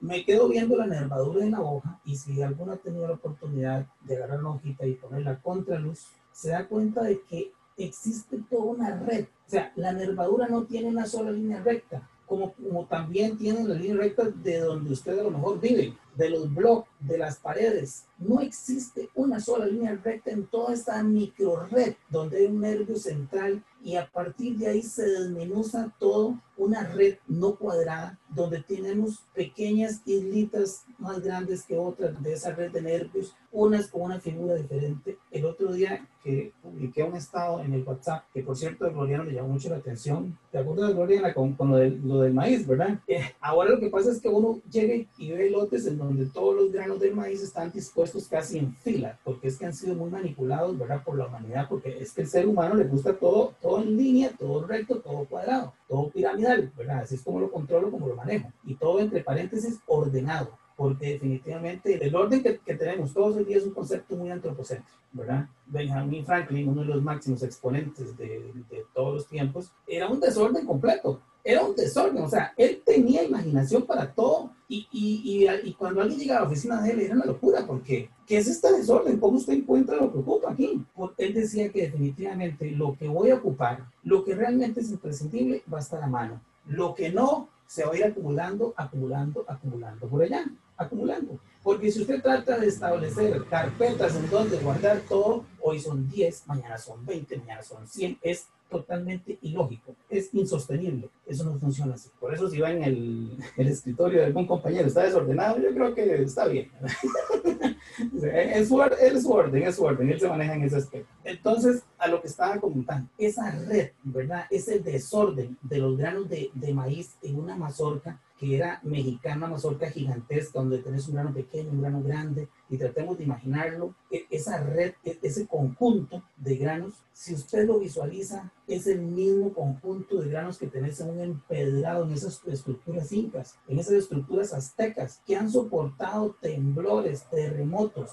Me 0.00 0.24
quedo 0.24 0.48
viendo 0.48 0.76
la 0.76 0.86
nervadura 0.86 1.44
de 1.44 1.50
la 1.50 1.60
hoja 1.60 2.00
y 2.04 2.16
si 2.16 2.42
alguno 2.42 2.72
ha 2.72 2.76
tenido 2.76 3.06
la 3.06 3.14
oportunidad 3.14 3.86
de 4.00 4.16
agarrar 4.16 4.40
una 4.40 4.50
hojita 4.50 4.86
y 4.86 4.94
ponerla 4.94 5.32
a 5.32 5.42
contraluz, 5.42 6.06
se 6.32 6.50
da 6.50 6.66
cuenta 6.66 7.02
de 7.02 7.20
que 7.28 7.52
existe 7.76 8.38
toda 8.50 8.64
una 8.64 8.98
red. 8.98 9.26
O 9.46 9.50
sea, 9.50 9.72
la 9.76 9.92
nervadura 9.92 10.48
no 10.48 10.64
tiene 10.64 10.88
una 10.88 11.06
sola 11.06 11.30
línea 11.30 11.62
recta 11.62 12.08
como, 12.26 12.52
como 12.54 12.86
también 12.86 13.38
tienen 13.38 13.68
la 13.68 13.74
línea 13.74 13.96
recta 13.96 14.24
de 14.24 14.58
donde 14.58 14.92
usted 14.92 15.18
a 15.18 15.22
lo 15.22 15.30
mejor 15.30 15.60
vive, 15.60 15.94
de 16.16 16.30
los 16.30 16.52
bloques, 16.52 16.90
de 17.00 17.18
las 17.18 17.38
paredes. 17.38 18.06
No 18.18 18.40
existe 18.40 19.10
una 19.14 19.40
sola 19.40 19.66
línea 19.66 20.00
recta 20.02 20.30
en 20.30 20.46
toda 20.46 20.74
esta 20.74 21.02
micro 21.02 21.66
red 21.66 21.94
donde 22.08 22.38
hay 22.38 22.46
un 22.46 22.60
nervio 22.60 22.96
central 22.96 23.62
y 23.82 23.96
a 23.96 24.10
partir 24.10 24.56
de 24.56 24.66
ahí 24.68 24.82
se 24.82 25.06
desmenuza 25.06 25.92
todo 25.98 26.40
una 26.56 26.82
red 26.84 27.18
no 27.28 27.54
cuadrada 27.56 28.18
donde 28.28 28.62
tenemos 28.62 29.24
pequeñas 29.34 30.00
islitas 30.06 30.84
más 30.98 31.20
grandes 31.22 31.62
que 31.62 31.76
otras 31.76 32.20
de 32.22 32.32
esa 32.32 32.52
red 32.52 32.72
de 32.72 32.82
nervios, 32.82 33.34
unas 33.52 33.88
con 33.88 34.02
una 34.02 34.20
figura 34.20 34.54
diferente. 34.54 35.18
El 35.30 35.44
otro 35.44 35.72
día 35.72 36.06
que 36.24 36.52
publiqué 36.62 37.02
un 37.02 37.14
estado 37.14 37.60
en 37.60 37.72
el 37.74 37.84
WhatsApp, 37.84 38.24
que 38.34 38.42
por 38.42 38.56
cierto 38.56 38.84
a 38.84 38.90
Gloriano 38.90 39.24
le 39.24 39.34
llamó 39.34 39.50
mucho 39.50 39.68
la 39.68 39.76
atención. 39.76 40.36
¿Te 40.50 40.58
acuerdas, 40.58 40.94
Gloriana, 40.94 41.32
con, 41.32 41.52
con 41.54 41.70
lo, 41.70 41.76
del, 41.76 42.00
lo, 42.06 42.20
del, 42.22 42.34
maíz, 42.34 42.66
verdad? 42.66 43.00
Eh, 43.06 43.22
ahora 43.40 43.70
lo 43.70 43.78
que 43.78 43.90
pasa 43.90 44.10
es 44.10 44.20
que 44.20 44.28
uno 44.28 44.60
llega 44.70 45.06
y 45.18 45.30
ve 45.30 45.50
lotes 45.50 45.86
en 45.86 45.98
donde 45.98 46.05
todos 46.32 46.54
los 46.54 46.72
granos 46.72 47.00
del 47.00 47.14
maíz 47.14 47.42
están 47.42 47.70
dispuestos 47.70 48.28
casi 48.28 48.58
en 48.58 48.74
fila, 48.74 49.18
porque 49.24 49.48
es 49.48 49.58
que 49.58 49.66
han 49.66 49.74
sido 49.74 49.94
muy 49.94 50.10
manipulados, 50.10 50.78
¿verdad? 50.78 51.02
Por 51.04 51.16
la 51.16 51.26
humanidad, 51.26 51.68
porque 51.68 51.98
es 52.00 52.12
que 52.12 52.22
el 52.22 52.28
ser 52.28 52.46
humano 52.46 52.74
le 52.74 52.84
gusta 52.84 53.14
todo, 53.14 53.54
todo 53.60 53.82
en 53.82 53.96
línea, 53.96 54.32
todo 54.38 54.66
recto, 54.66 55.00
todo 55.00 55.24
cuadrado, 55.24 55.72
todo 55.88 56.10
piramidal, 56.10 56.72
¿verdad? 56.76 57.00
Así 57.00 57.14
es 57.14 57.22
como 57.22 57.40
lo 57.40 57.50
controlo, 57.50 57.90
como 57.90 58.08
lo 58.08 58.16
manejo. 58.16 58.50
Y 58.64 58.74
todo 58.74 59.00
entre 59.00 59.22
paréntesis 59.22 59.78
ordenado 59.86 60.58
porque 60.76 61.12
definitivamente 61.12 62.04
el 62.06 62.14
orden 62.14 62.42
que, 62.42 62.58
que, 62.58 62.74
tenemos 62.74 63.12
todos 63.14 63.38
el 63.38 63.46
día 63.46 63.56
es 63.56 63.64
un 63.64 63.72
concepto 63.72 64.14
muy 64.14 64.30
antropocéntrico, 64.30 64.98
¿verdad? 65.12 65.48
Benjamin 65.66 66.24
Franklin, 66.24 66.68
uno 66.68 66.82
de 66.82 66.88
los 66.88 67.02
máximos 67.02 67.42
exponentes 67.42 68.16
de, 68.16 68.52
de, 68.68 68.84
todos 68.94 69.14
los 69.14 69.26
tiempos, 69.26 69.72
era 69.86 70.06
un 70.06 70.20
desorden 70.20 70.66
completo, 70.66 71.20
era 71.42 71.64
un 71.64 71.74
desorden, 71.74 72.22
o 72.22 72.28
sea, 72.28 72.52
él 72.58 72.82
tenía 72.84 73.24
imaginación 73.24 73.86
para 73.86 74.12
todo 74.12 74.50
y, 74.68 74.86
y, 74.92 75.46
y, 75.46 75.68
y 75.68 75.72
cuando 75.74 76.02
alguien 76.02 76.20
llegaba 76.20 76.40
a 76.40 76.42
la 76.42 76.48
oficina 76.48 76.82
de 76.82 76.90
él 76.90 77.00
era 77.00 77.14
una 77.14 77.24
locura, 77.24 77.64
porque 77.66 78.10
¿qué 78.26 78.36
es 78.36 78.46
este 78.46 78.70
desorden? 78.72 79.18
¿Cómo 79.18 79.38
usted 79.38 79.54
encuentra 79.54 79.96
lo 79.96 80.12
que 80.12 80.18
ocupa 80.18 80.52
aquí? 80.52 80.84
Él 81.16 81.34
decía 81.34 81.72
que 81.72 81.82
definitivamente 81.82 82.70
lo 82.70 82.96
que 82.98 83.08
voy 83.08 83.30
a 83.30 83.36
ocupar, 83.36 83.86
lo 84.02 84.24
que 84.24 84.34
realmente 84.34 84.80
es 84.80 84.90
imprescindible, 84.90 85.62
va 85.72 85.78
a 85.78 85.80
estar 85.80 86.02
a 86.02 86.06
mano. 86.06 86.42
Lo 86.66 86.94
que 86.94 87.10
no, 87.10 87.48
se 87.66 87.84
va 87.84 87.92
a 87.92 87.96
ir 87.96 88.04
acumulando, 88.04 88.74
acumulando, 88.76 89.44
acumulando 89.48 90.08
por 90.08 90.22
allá 90.22 90.44
acumulando. 90.76 91.38
Porque 91.62 91.90
si 91.90 92.02
usted 92.02 92.22
trata 92.22 92.58
de 92.58 92.68
establecer 92.68 93.44
carpetas 93.46 94.14
en 94.14 94.30
donde 94.30 94.56
guardar 94.58 95.00
todo, 95.08 95.44
hoy 95.60 95.80
son 95.80 96.08
10, 96.08 96.46
mañana 96.46 96.78
son 96.78 97.04
20, 97.04 97.38
mañana 97.38 97.62
son 97.62 97.86
100, 97.86 98.18
es 98.22 98.46
totalmente 98.68 99.38
ilógico, 99.42 99.94
es 100.08 100.32
insostenible, 100.34 101.08
eso 101.26 101.44
no 101.44 101.58
funciona 101.58 101.94
así. 101.94 102.10
Por 102.18 102.34
eso 102.34 102.48
si 102.48 102.58
va 102.58 102.70
en 102.70 102.82
el, 102.82 103.38
el 103.56 103.68
escritorio 103.68 104.20
de 104.20 104.26
algún 104.26 104.46
compañero, 104.46 104.86
está 104.86 105.02
desordenado, 105.02 105.58
yo 105.58 105.72
creo 105.72 105.94
que 105.94 106.22
está 106.22 106.46
bien. 106.46 106.70
es, 108.22 108.68
su, 108.68 108.82
es 108.82 109.22
su 109.22 109.30
orden, 109.30 109.62
es 109.62 109.76
su 109.76 109.84
orden, 109.84 110.10
él 110.10 110.20
se 110.20 110.28
maneja 110.28 110.54
en 110.54 110.62
ese 110.64 110.76
aspecto. 110.76 111.08
Entonces, 111.24 111.84
a 111.98 112.08
lo 112.08 112.20
que 112.20 112.28
estaba 112.28 112.58
comentando, 112.60 113.08
esa 113.18 113.50
red, 113.50 113.90
¿verdad? 114.02 114.46
Ese 114.50 114.80
desorden 114.80 115.56
de 115.62 115.78
los 115.78 115.96
granos 115.96 116.28
de, 116.28 116.50
de 116.54 116.74
maíz 116.74 117.16
en 117.22 117.38
una 117.38 117.56
mazorca, 117.56 118.20
que 118.38 118.56
era 118.56 118.80
mexicana, 118.82 119.46
mazorca 119.46 119.90
gigantesca, 119.90 120.58
donde 120.58 120.78
tenés 120.78 121.08
un 121.08 121.14
grano 121.14 121.32
pequeño, 121.32 121.70
un 121.70 121.80
grano 121.80 122.02
grande, 122.02 122.48
y 122.68 122.78
tratemos 122.78 123.18
de 123.18 123.24
imaginarlo, 123.24 123.94
e, 124.10 124.26
esa 124.30 124.62
red, 124.62 124.94
e, 125.04 125.18
ese 125.22 125.46
conjunto 125.46 126.22
de 126.36 126.56
granos, 126.56 126.94
si 127.12 127.34
usted 127.34 127.66
lo 127.66 127.78
visualiza, 127.78 128.52
es 128.66 128.86
el 128.86 129.02
mismo 129.02 129.52
conjunto 129.52 130.20
de 130.20 130.30
granos 130.30 130.58
que 130.58 130.66
tenés 130.66 131.00
en 131.00 131.10
un 131.10 131.20
empedrado, 131.20 132.04
en 132.04 132.12
esas 132.12 132.40
estructuras 132.46 133.12
incas, 133.12 133.56
en 133.68 133.78
esas 133.78 133.94
estructuras 133.94 134.52
aztecas, 134.52 135.20
que 135.26 135.36
han 135.36 135.50
soportado 135.50 136.36
temblores, 136.40 137.24
terremotos. 137.30 138.10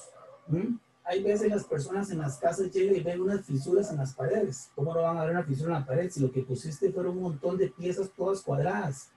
Hay 1.05 1.21
veces 1.21 1.49
las 1.49 1.65
personas 1.65 2.09
en 2.11 2.19
las 2.19 2.37
casas 2.37 2.71
llegan 2.71 2.95
y 2.95 3.01
ven 3.01 3.21
unas 3.21 3.45
fisuras 3.45 3.91
en 3.91 3.97
las 3.97 4.13
paredes. 4.13 4.69
¿Cómo 4.75 4.93
no 4.93 5.01
van 5.01 5.17
a 5.17 5.25
ver 5.25 5.31
una 5.31 5.43
fisura 5.43 5.75
en 5.75 5.81
la 5.81 5.85
pared 5.85 6.09
si 6.09 6.21
lo 6.21 6.31
que 6.31 6.43
pusiste 6.43 6.91
fueron 6.91 7.17
un 7.17 7.23
montón 7.23 7.57
de 7.57 7.67
piezas 7.67 8.09
todas 8.15 8.41
cuadradas? 8.41 9.09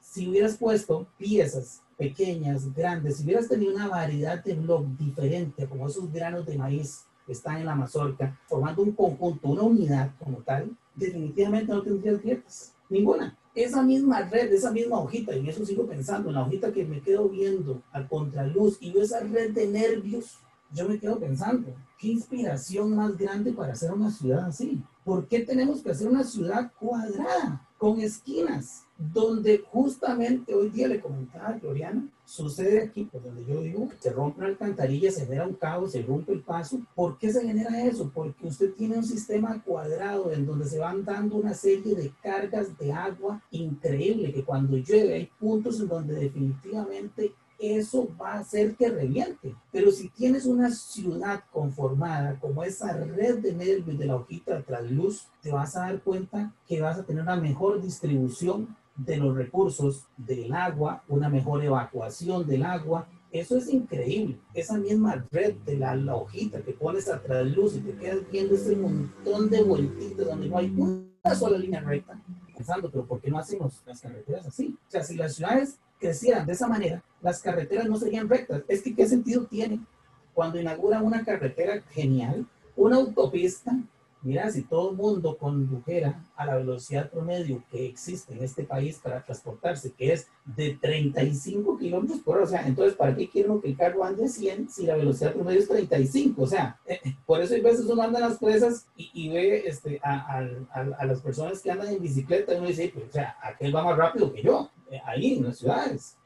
si 0.00 0.28
hubieras 0.28 0.56
puesto 0.56 1.06
piezas 1.18 1.82
pequeñas, 1.96 2.72
grandes, 2.74 3.16
si 3.16 3.24
hubieras 3.24 3.48
tenido 3.48 3.74
una 3.74 3.88
variedad 3.88 4.42
de 4.42 4.54
blog 4.54 4.86
diferente, 4.96 5.66
como 5.66 5.88
esos 5.88 6.10
granos 6.12 6.46
de 6.46 6.56
maíz, 6.56 7.04
está 7.26 7.58
en 7.58 7.66
la 7.66 7.74
mazorca, 7.74 8.38
formando 8.46 8.82
un 8.82 8.92
conjunto, 8.92 9.48
una 9.48 9.62
unidad 9.62 10.12
como 10.18 10.38
tal, 10.38 10.74
definitivamente 10.94 11.72
no 11.72 11.82
tendrías 11.82 12.22
grietas, 12.22 12.72
ninguna. 12.88 13.36
Esa 13.54 13.82
misma 13.82 14.22
red, 14.22 14.52
esa 14.52 14.70
misma 14.70 15.00
hojita, 15.00 15.34
y 15.34 15.40
en 15.40 15.48
eso 15.48 15.66
sigo 15.66 15.86
pensando, 15.86 16.28
en 16.28 16.36
la 16.36 16.42
hojita 16.42 16.72
que 16.72 16.84
me 16.84 17.00
quedo 17.00 17.28
viendo 17.28 17.82
a 17.92 18.06
contraluz 18.06 18.78
y 18.80 18.92
veo 18.92 19.02
esa 19.02 19.20
red 19.20 19.52
de 19.52 19.66
nervios, 19.66 20.38
yo 20.72 20.88
me 20.88 20.98
quedo 20.98 21.18
pensando, 21.18 21.74
qué 21.98 22.08
inspiración 22.08 22.94
más 22.94 23.16
grande 23.16 23.52
para 23.52 23.72
hacer 23.72 23.92
una 23.92 24.10
ciudad 24.10 24.46
así. 24.46 24.82
¿Por 25.04 25.26
qué 25.26 25.40
tenemos 25.40 25.80
que 25.82 25.90
hacer 25.90 26.08
una 26.08 26.24
ciudad 26.24 26.70
cuadrada, 26.78 27.66
con 27.78 28.00
esquinas? 28.00 28.84
Donde 28.98 29.64
justamente 29.70 30.54
hoy 30.54 30.68
día 30.70 30.88
le 30.88 31.00
comentaba 31.00 31.48
a 31.48 31.58
Gloriana, 31.58 32.06
sucede 32.24 32.82
aquí, 32.82 33.04
por 33.04 33.22
donde 33.22 33.44
yo 33.46 33.62
vivo, 33.62 33.88
se 34.00 34.10
rompe 34.10 34.40
una 34.40 34.48
alcantarilla, 34.48 35.10
se 35.10 35.24
genera 35.24 35.46
un 35.46 35.54
caos, 35.54 35.92
se 35.92 36.02
rompe 36.02 36.32
el 36.32 36.42
paso. 36.42 36.80
¿Por 36.94 37.16
qué 37.16 37.32
se 37.32 37.46
genera 37.46 37.84
eso? 37.84 38.10
Porque 38.12 38.48
usted 38.48 38.74
tiene 38.74 38.98
un 38.98 39.04
sistema 39.04 39.62
cuadrado 39.62 40.30
en 40.32 40.44
donde 40.44 40.66
se 40.66 40.78
van 40.78 41.04
dando 41.04 41.36
una 41.36 41.54
serie 41.54 41.94
de 41.94 42.12
cargas 42.22 42.76
de 42.76 42.92
agua 42.92 43.40
increíble, 43.50 44.32
que 44.32 44.44
cuando 44.44 44.76
llueve 44.76 45.14
hay 45.14 45.30
puntos 45.38 45.80
en 45.80 45.88
donde 45.88 46.14
definitivamente 46.14 47.32
eso 47.58 48.08
va 48.20 48.34
a 48.34 48.38
hacer 48.40 48.76
que 48.76 48.88
reviente. 48.88 49.54
Pero 49.72 49.90
si 49.90 50.08
tienes 50.08 50.46
una 50.46 50.70
ciudad 50.70 51.42
conformada 51.52 52.38
como 52.40 52.62
esa 52.62 52.92
red 52.96 53.38
de 53.38 53.52
nervios 53.52 53.98
de 53.98 54.06
la 54.06 54.16
hojita 54.16 54.62
de 54.62 54.90
luz, 54.90 55.28
te 55.42 55.50
vas 55.50 55.76
a 55.76 55.80
dar 55.80 56.00
cuenta 56.02 56.54
que 56.66 56.80
vas 56.80 56.98
a 56.98 57.04
tener 57.04 57.22
una 57.22 57.36
mejor 57.36 57.82
distribución 57.82 58.76
de 58.96 59.16
los 59.16 59.36
recursos 59.36 60.06
del 60.16 60.52
agua, 60.52 61.02
una 61.08 61.28
mejor 61.28 61.64
evacuación 61.64 62.46
del 62.46 62.64
agua. 62.64 63.08
Eso 63.30 63.56
es 63.56 63.68
increíble. 63.68 64.38
Esa 64.54 64.78
misma 64.78 65.26
red 65.30 65.54
de 65.66 65.76
la, 65.76 65.94
hojita 66.14 66.62
que 66.62 66.72
pones 66.72 67.08
a 67.08 67.20
luz 67.42 67.76
y 67.76 67.80
te 67.80 67.94
quedas 67.96 68.18
viendo 68.30 68.54
ese 68.54 68.74
montón 68.76 69.50
de 69.50 69.62
vueltitas 69.62 70.26
donde 70.26 70.48
no 70.48 70.58
hay 70.58 70.70
una 70.70 71.34
sola 71.34 71.58
línea 71.58 71.80
recta. 71.80 72.20
Pensando, 72.56 72.90
pero 72.90 73.06
¿por 73.06 73.20
qué 73.20 73.30
no 73.30 73.38
hacemos 73.38 73.82
las 73.86 74.00
carreteras 74.00 74.46
así? 74.46 74.76
O 74.88 74.90
sea, 74.90 75.04
si 75.04 75.16
las 75.16 75.34
ciudades 75.34 75.78
crecieran 75.98 76.46
de 76.46 76.52
esa 76.52 76.68
manera, 76.68 77.02
las 77.20 77.42
carreteras 77.42 77.86
no 77.86 77.96
serían 77.96 78.28
rectas. 78.28 78.62
Es 78.68 78.82
que, 78.82 78.94
¿qué 78.94 79.06
sentido 79.06 79.44
tiene 79.44 79.80
cuando 80.34 80.60
inauguran 80.60 81.04
una 81.04 81.24
carretera 81.24 81.82
genial, 81.90 82.46
una 82.76 82.96
autopista 82.96 83.76
Mira, 84.20 84.50
si 84.50 84.62
todo 84.62 84.90
el 84.90 84.96
mundo 84.96 85.36
condujera 85.38 86.24
a 86.34 86.44
la 86.44 86.56
velocidad 86.56 87.08
promedio 87.08 87.62
que 87.70 87.86
existe 87.86 88.34
en 88.34 88.42
este 88.42 88.64
país 88.64 88.98
para 89.00 89.22
transportarse, 89.22 89.92
que 89.92 90.12
es 90.12 90.26
de 90.44 90.76
35 90.80 91.78
kilómetros 91.78 92.20
por 92.20 92.36
hora, 92.36 92.44
o 92.44 92.48
sea, 92.48 92.66
entonces, 92.66 92.96
¿para 92.96 93.14
qué 93.14 93.28
quieren 93.28 93.60
que 93.60 93.68
el 93.68 93.76
carro 93.76 94.02
ande 94.02 94.28
100 94.28 94.70
si 94.70 94.86
la 94.86 94.96
velocidad 94.96 95.34
promedio 95.34 95.60
es 95.60 95.68
35? 95.68 96.42
O 96.42 96.46
sea, 96.48 96.80
eh, 96.84 96.98
eh, 97.04 97.14
por 97.26 97.40
eso 97.40 97.54
hay 97.54 97.60
veces 97.60 97.86
uno 97.86 98.02
anda 98.02 98.18
en 98.18 98.28
las 98.28 98.38
presas 98.38 98.86
y, 98.96 99.28
ve 99.28 99.68
este, 99.68 100.00
a, 100.02 100.38
a, 100.72 101.06
las 101.06 101.20
personas 101.20 101.60
que 101.60 101.70
andan 101.70 101.88
en 101.88 102.02
bicicleta 102.02 102.54
y 102.54 102.58
uno 102.58 102.66
dice, 102.66 102.92
o 103.08 103.12
sea, 103.12 103.36
aquel 103.40 103.74
va 103.74 103.84
más 103.84 103.96
rápido 103.96 104.32
que 104.32 104.42
yo, 104.42 104.68
ahí 105.04 105.34
en 105.34 105.44
las 105.44 105.58
ciudades 105.58 106.18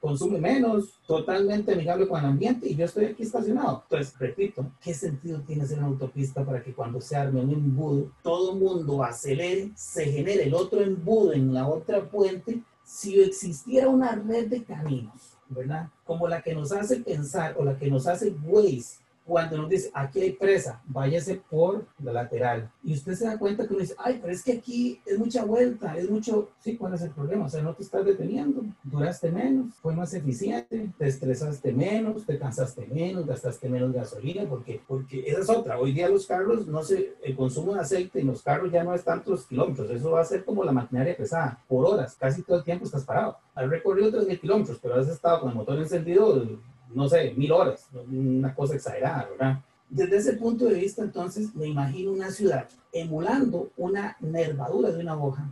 consume 0.00 0.38
menos, 0.38 1.00
totalmente 1.06 1.72
amigable 1.72 2.06
con 2.06 2.20
el 2.20 2.26
ambiente 2.26 2.68
y 2.68 2.76
yo 2.76 2.84
estoy 2.84 3.06
aquí 3.06 3.22
estacionado. 3.22 3.82
Entonces, 3.84 4.18
repito, 4.18 4.66
¿qué 4.80 4.94
sentido 4.94 5.40
tiene 5.40 5.66
ser 5.66 5.78
una 5.78 5.88
autopista 5.88 6.44
para 6.44 6.62
que 6.62 6.72
cuando 6.72 7.00
se 7.00 7.16
arme 7.16 7.40
un 7.40 7.52
embudo, 7.52 8.10
todo 8.22 8.52
el 8.52 8.60
mundo 8.60 9.02
acelere, 9.02 9.70
se 9.74 10.06
genere 10.06 10.44
el 10.44 10.54
otro 10.54 10.80
embudo 10.80 11.32
en 11.32 11.52
la 11.52 11.66
otra 11.68 12.08
puente? 12.08 12.62
Si 12.84 13.20
existiera 13.20 13.88
una 13.88 14.12
red 14.12 14.48
de 14.48 14.64
caminos, 14.64 15.36
¿verdad? 15.48 15.88
Como 16.04 16.26
la 16.26 16.40
que 16.40 16.54
nos 16.54 16.72
hace 16.72 17.00
pensar 17.00 17.54
o 17.58 17.64
la 17.64 17.78
que 17.78 17.90
nos 17.90 18.06
hace 18.06 18.34
Waze 18.44 18.98
cuando 19.28 19.58
nos 19.58 19.68
dice, 19.68 19.90
aquí 19.92 20.22
hay 20.22 20.32
presa, 20.32 20.80
váyase 20.86 21.42
por 21.50 21.84
la 22.02 22.14
lateral. 22.14 22.70
Y 22.82 22.94
usted 22.94 23.12
se 23.12 23.26
da 23.26 23.38
cuenta 23.38 23.66
que 23.66 23.74
uno 23.74 23.82
dice, 23.82 23.94
ay, 23.98 24.18
pero 24.22 24.32
es 24.32 24.42
que 24.42 24.52
aquí 24.52 25.02
es 25.04 25.18
mucha 25.18 25.44
vuelta, 25.44 25.94
es 25.98 26.08
mucho... 26.08 26.48
Sí, 26.60 26.78
¿cuál 26.78 26.94
es 26.94 27.02
el 27.02 27.10
problema? 27.10 27.44
O 27.44 27.48
sea, 27.50 27.62
no 27.62 27.74
te 27.74 27.82
estás 27.82 28.06
deteniendo, 28.06 28.62
duraste 28.82 29.30
menos, 29.30 29.74
fue 29.82 29.94
más 29.94 30.14
eficiente, 30.14 30.90
te 30.96 31.06
estresaste 31.06 31.74
menos, 31.74 32.24
te 32.24 32.38
cansaste 32.38 32.86
menos, 32.86 33.26
gastaste 33.26 33.68
menos 33.68 33.92
gasolina, 33.92 34.48
porque, 34.48 34.80
porque 34.88 35.20
esa 35.26 35.40
es 35.40 35.50
otra. 35.50 35.78
Hoy 35.78 35.92
día 35.92 36.08
los 36.08 36.26
carros, 36.26 36.66
no 36.66 36.82
sé, 36.82 37.12
el 37.22 37.36
consumo 37.36 37.74
de 37.74 37.80
aceite 37.80 38.20
en 38.20 38.28
los 38.28 38.40
carros 38.40 38.72
ya 38.72 38.82
no 38.82 38.94
es 38.94 39.04
tantos 39.04 39.46
kilómetros, 39.46 39.90
eso 39.90 40.12
va 40.12 40.22
a 40.22 40.24
ser 40.24 40.42
como 40.42 40.64
la 40.64 40.72
maquinaria 40.72 41.14
pesada, 41.14 41.62
por 41.68 41.84
horas, 41.84 42.16
casi 42.18 42.40
todo 42.40 42.56
el 42.56 42.64
tiempo 42.64 42.86
estás 42.86 43.04
parado. 43.04 43.36
Has 43.54 43.68
recorrido 43.68 44.10
3.000 44.10 44.40
kilómetros, 44.40 44.78
pero 44.80 44.94
has 44.94 45.08
estado 45.08 45.40
con 45.40 45.50
el 45.50 45.56
motor 45.56 45.78
encendido 45.78 46.46
no 46.94 47.08
sé, 47.08 47.34
mil 47.36 47.52
horas, 47.52 47.88
una 48.10 48.54
cosa 48.54 48.74
exagerada, 48.74 49.28
¿verdad? 49.30 49.60
Desde 49.90 50.16
ese 50.18 50.32
punto 50.34 50.66
de 50.66 50.74
vista, 50.74 51.02
entonces, 51.02 51.54
me 51.54 51.66
imagino 51.66 52.12
una 52.12 52.30
ciudad 52.30 52.68
emulando 52.92 53.70
una 53.76 54.16
nervadura 54.20 54.90
de 54.90 55.00
una 55.00 55.16
hoja, 55.16 55.48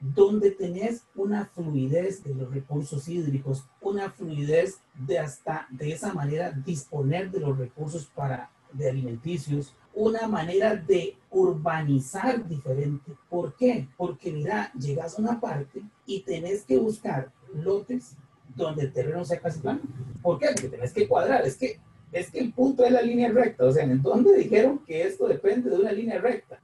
donde 0.00 0.50
tenés 0.50 1.04
una 1.16 1.46
fluidez 1.46 2.22
de 2.22 2.34
los 2.34 2.52
recursos 2.52 3.08
hídricos, 3.08 3.64
una 3.80 4.10
fluidez 4.10 4.78
de 4.94 5.18
hasta 5.18 5.66
de 5.70 5.92
esa 5.92 6.12
manera 6.12 6.50
disponer 6.50 7.30
de 7.30 7.40
los 7.40 7.56
recursos 7.56 8.06
para 8.14 8.50
de 8.72 8.90
alimenticios, 8.90 9.74
una 9.94 10.28
manera 10.28 10.76
de 10.76 11.16
urbanizar 11.30 12.46
diferente. 12.46 13.12
¿Por 13.28 13.56
qué? 13.56 13.88
Porque 13.96 14.30
mira, 14.30 14.70
llegas 14.78 15.18
a 15.18 15.22
una 15.22 15.40
parte 15.40 15.82
y 16.06 16.20
tenés 16.20 16.62
que 16.62 16.76
buscar 16.78 17.32
lotes 17.54 18.16
donde 18.58 18.82
el 18.82 18.92
terreno 18.92 19.24
sea 19.24 19.40
casi 19.40 19.60
plano. 19.60 19.80
¿Por 20.22 20.38
qué? 20.38 20.48
Porque 20.52 20.68
tenés 20.68 20.92
que 20.92 21.08
cuadrar. 21.08 21.46
Es 21.46 21.56
que, 21.56 21.78
es 22.12 22.30
que 22.30 22.40
el 22.40 22.52
punto 22.52 22.84
es 22.84 22.92
la 22.92 23.02
línea 23.02 23.30
recta. 23.30 23.64
O 23.64 23.72
sea, 23.72 23.84
¿en 23.84 24.02
dónde 24.02 24.36
dijeron 24.36 24.80
que 24.86 25.02
esto 25.02 25.26
depende 25.28 25.70
de 25.70 25.76
una 25.76 25.92
línea 25.92 26.18
recta? 26.18 26.60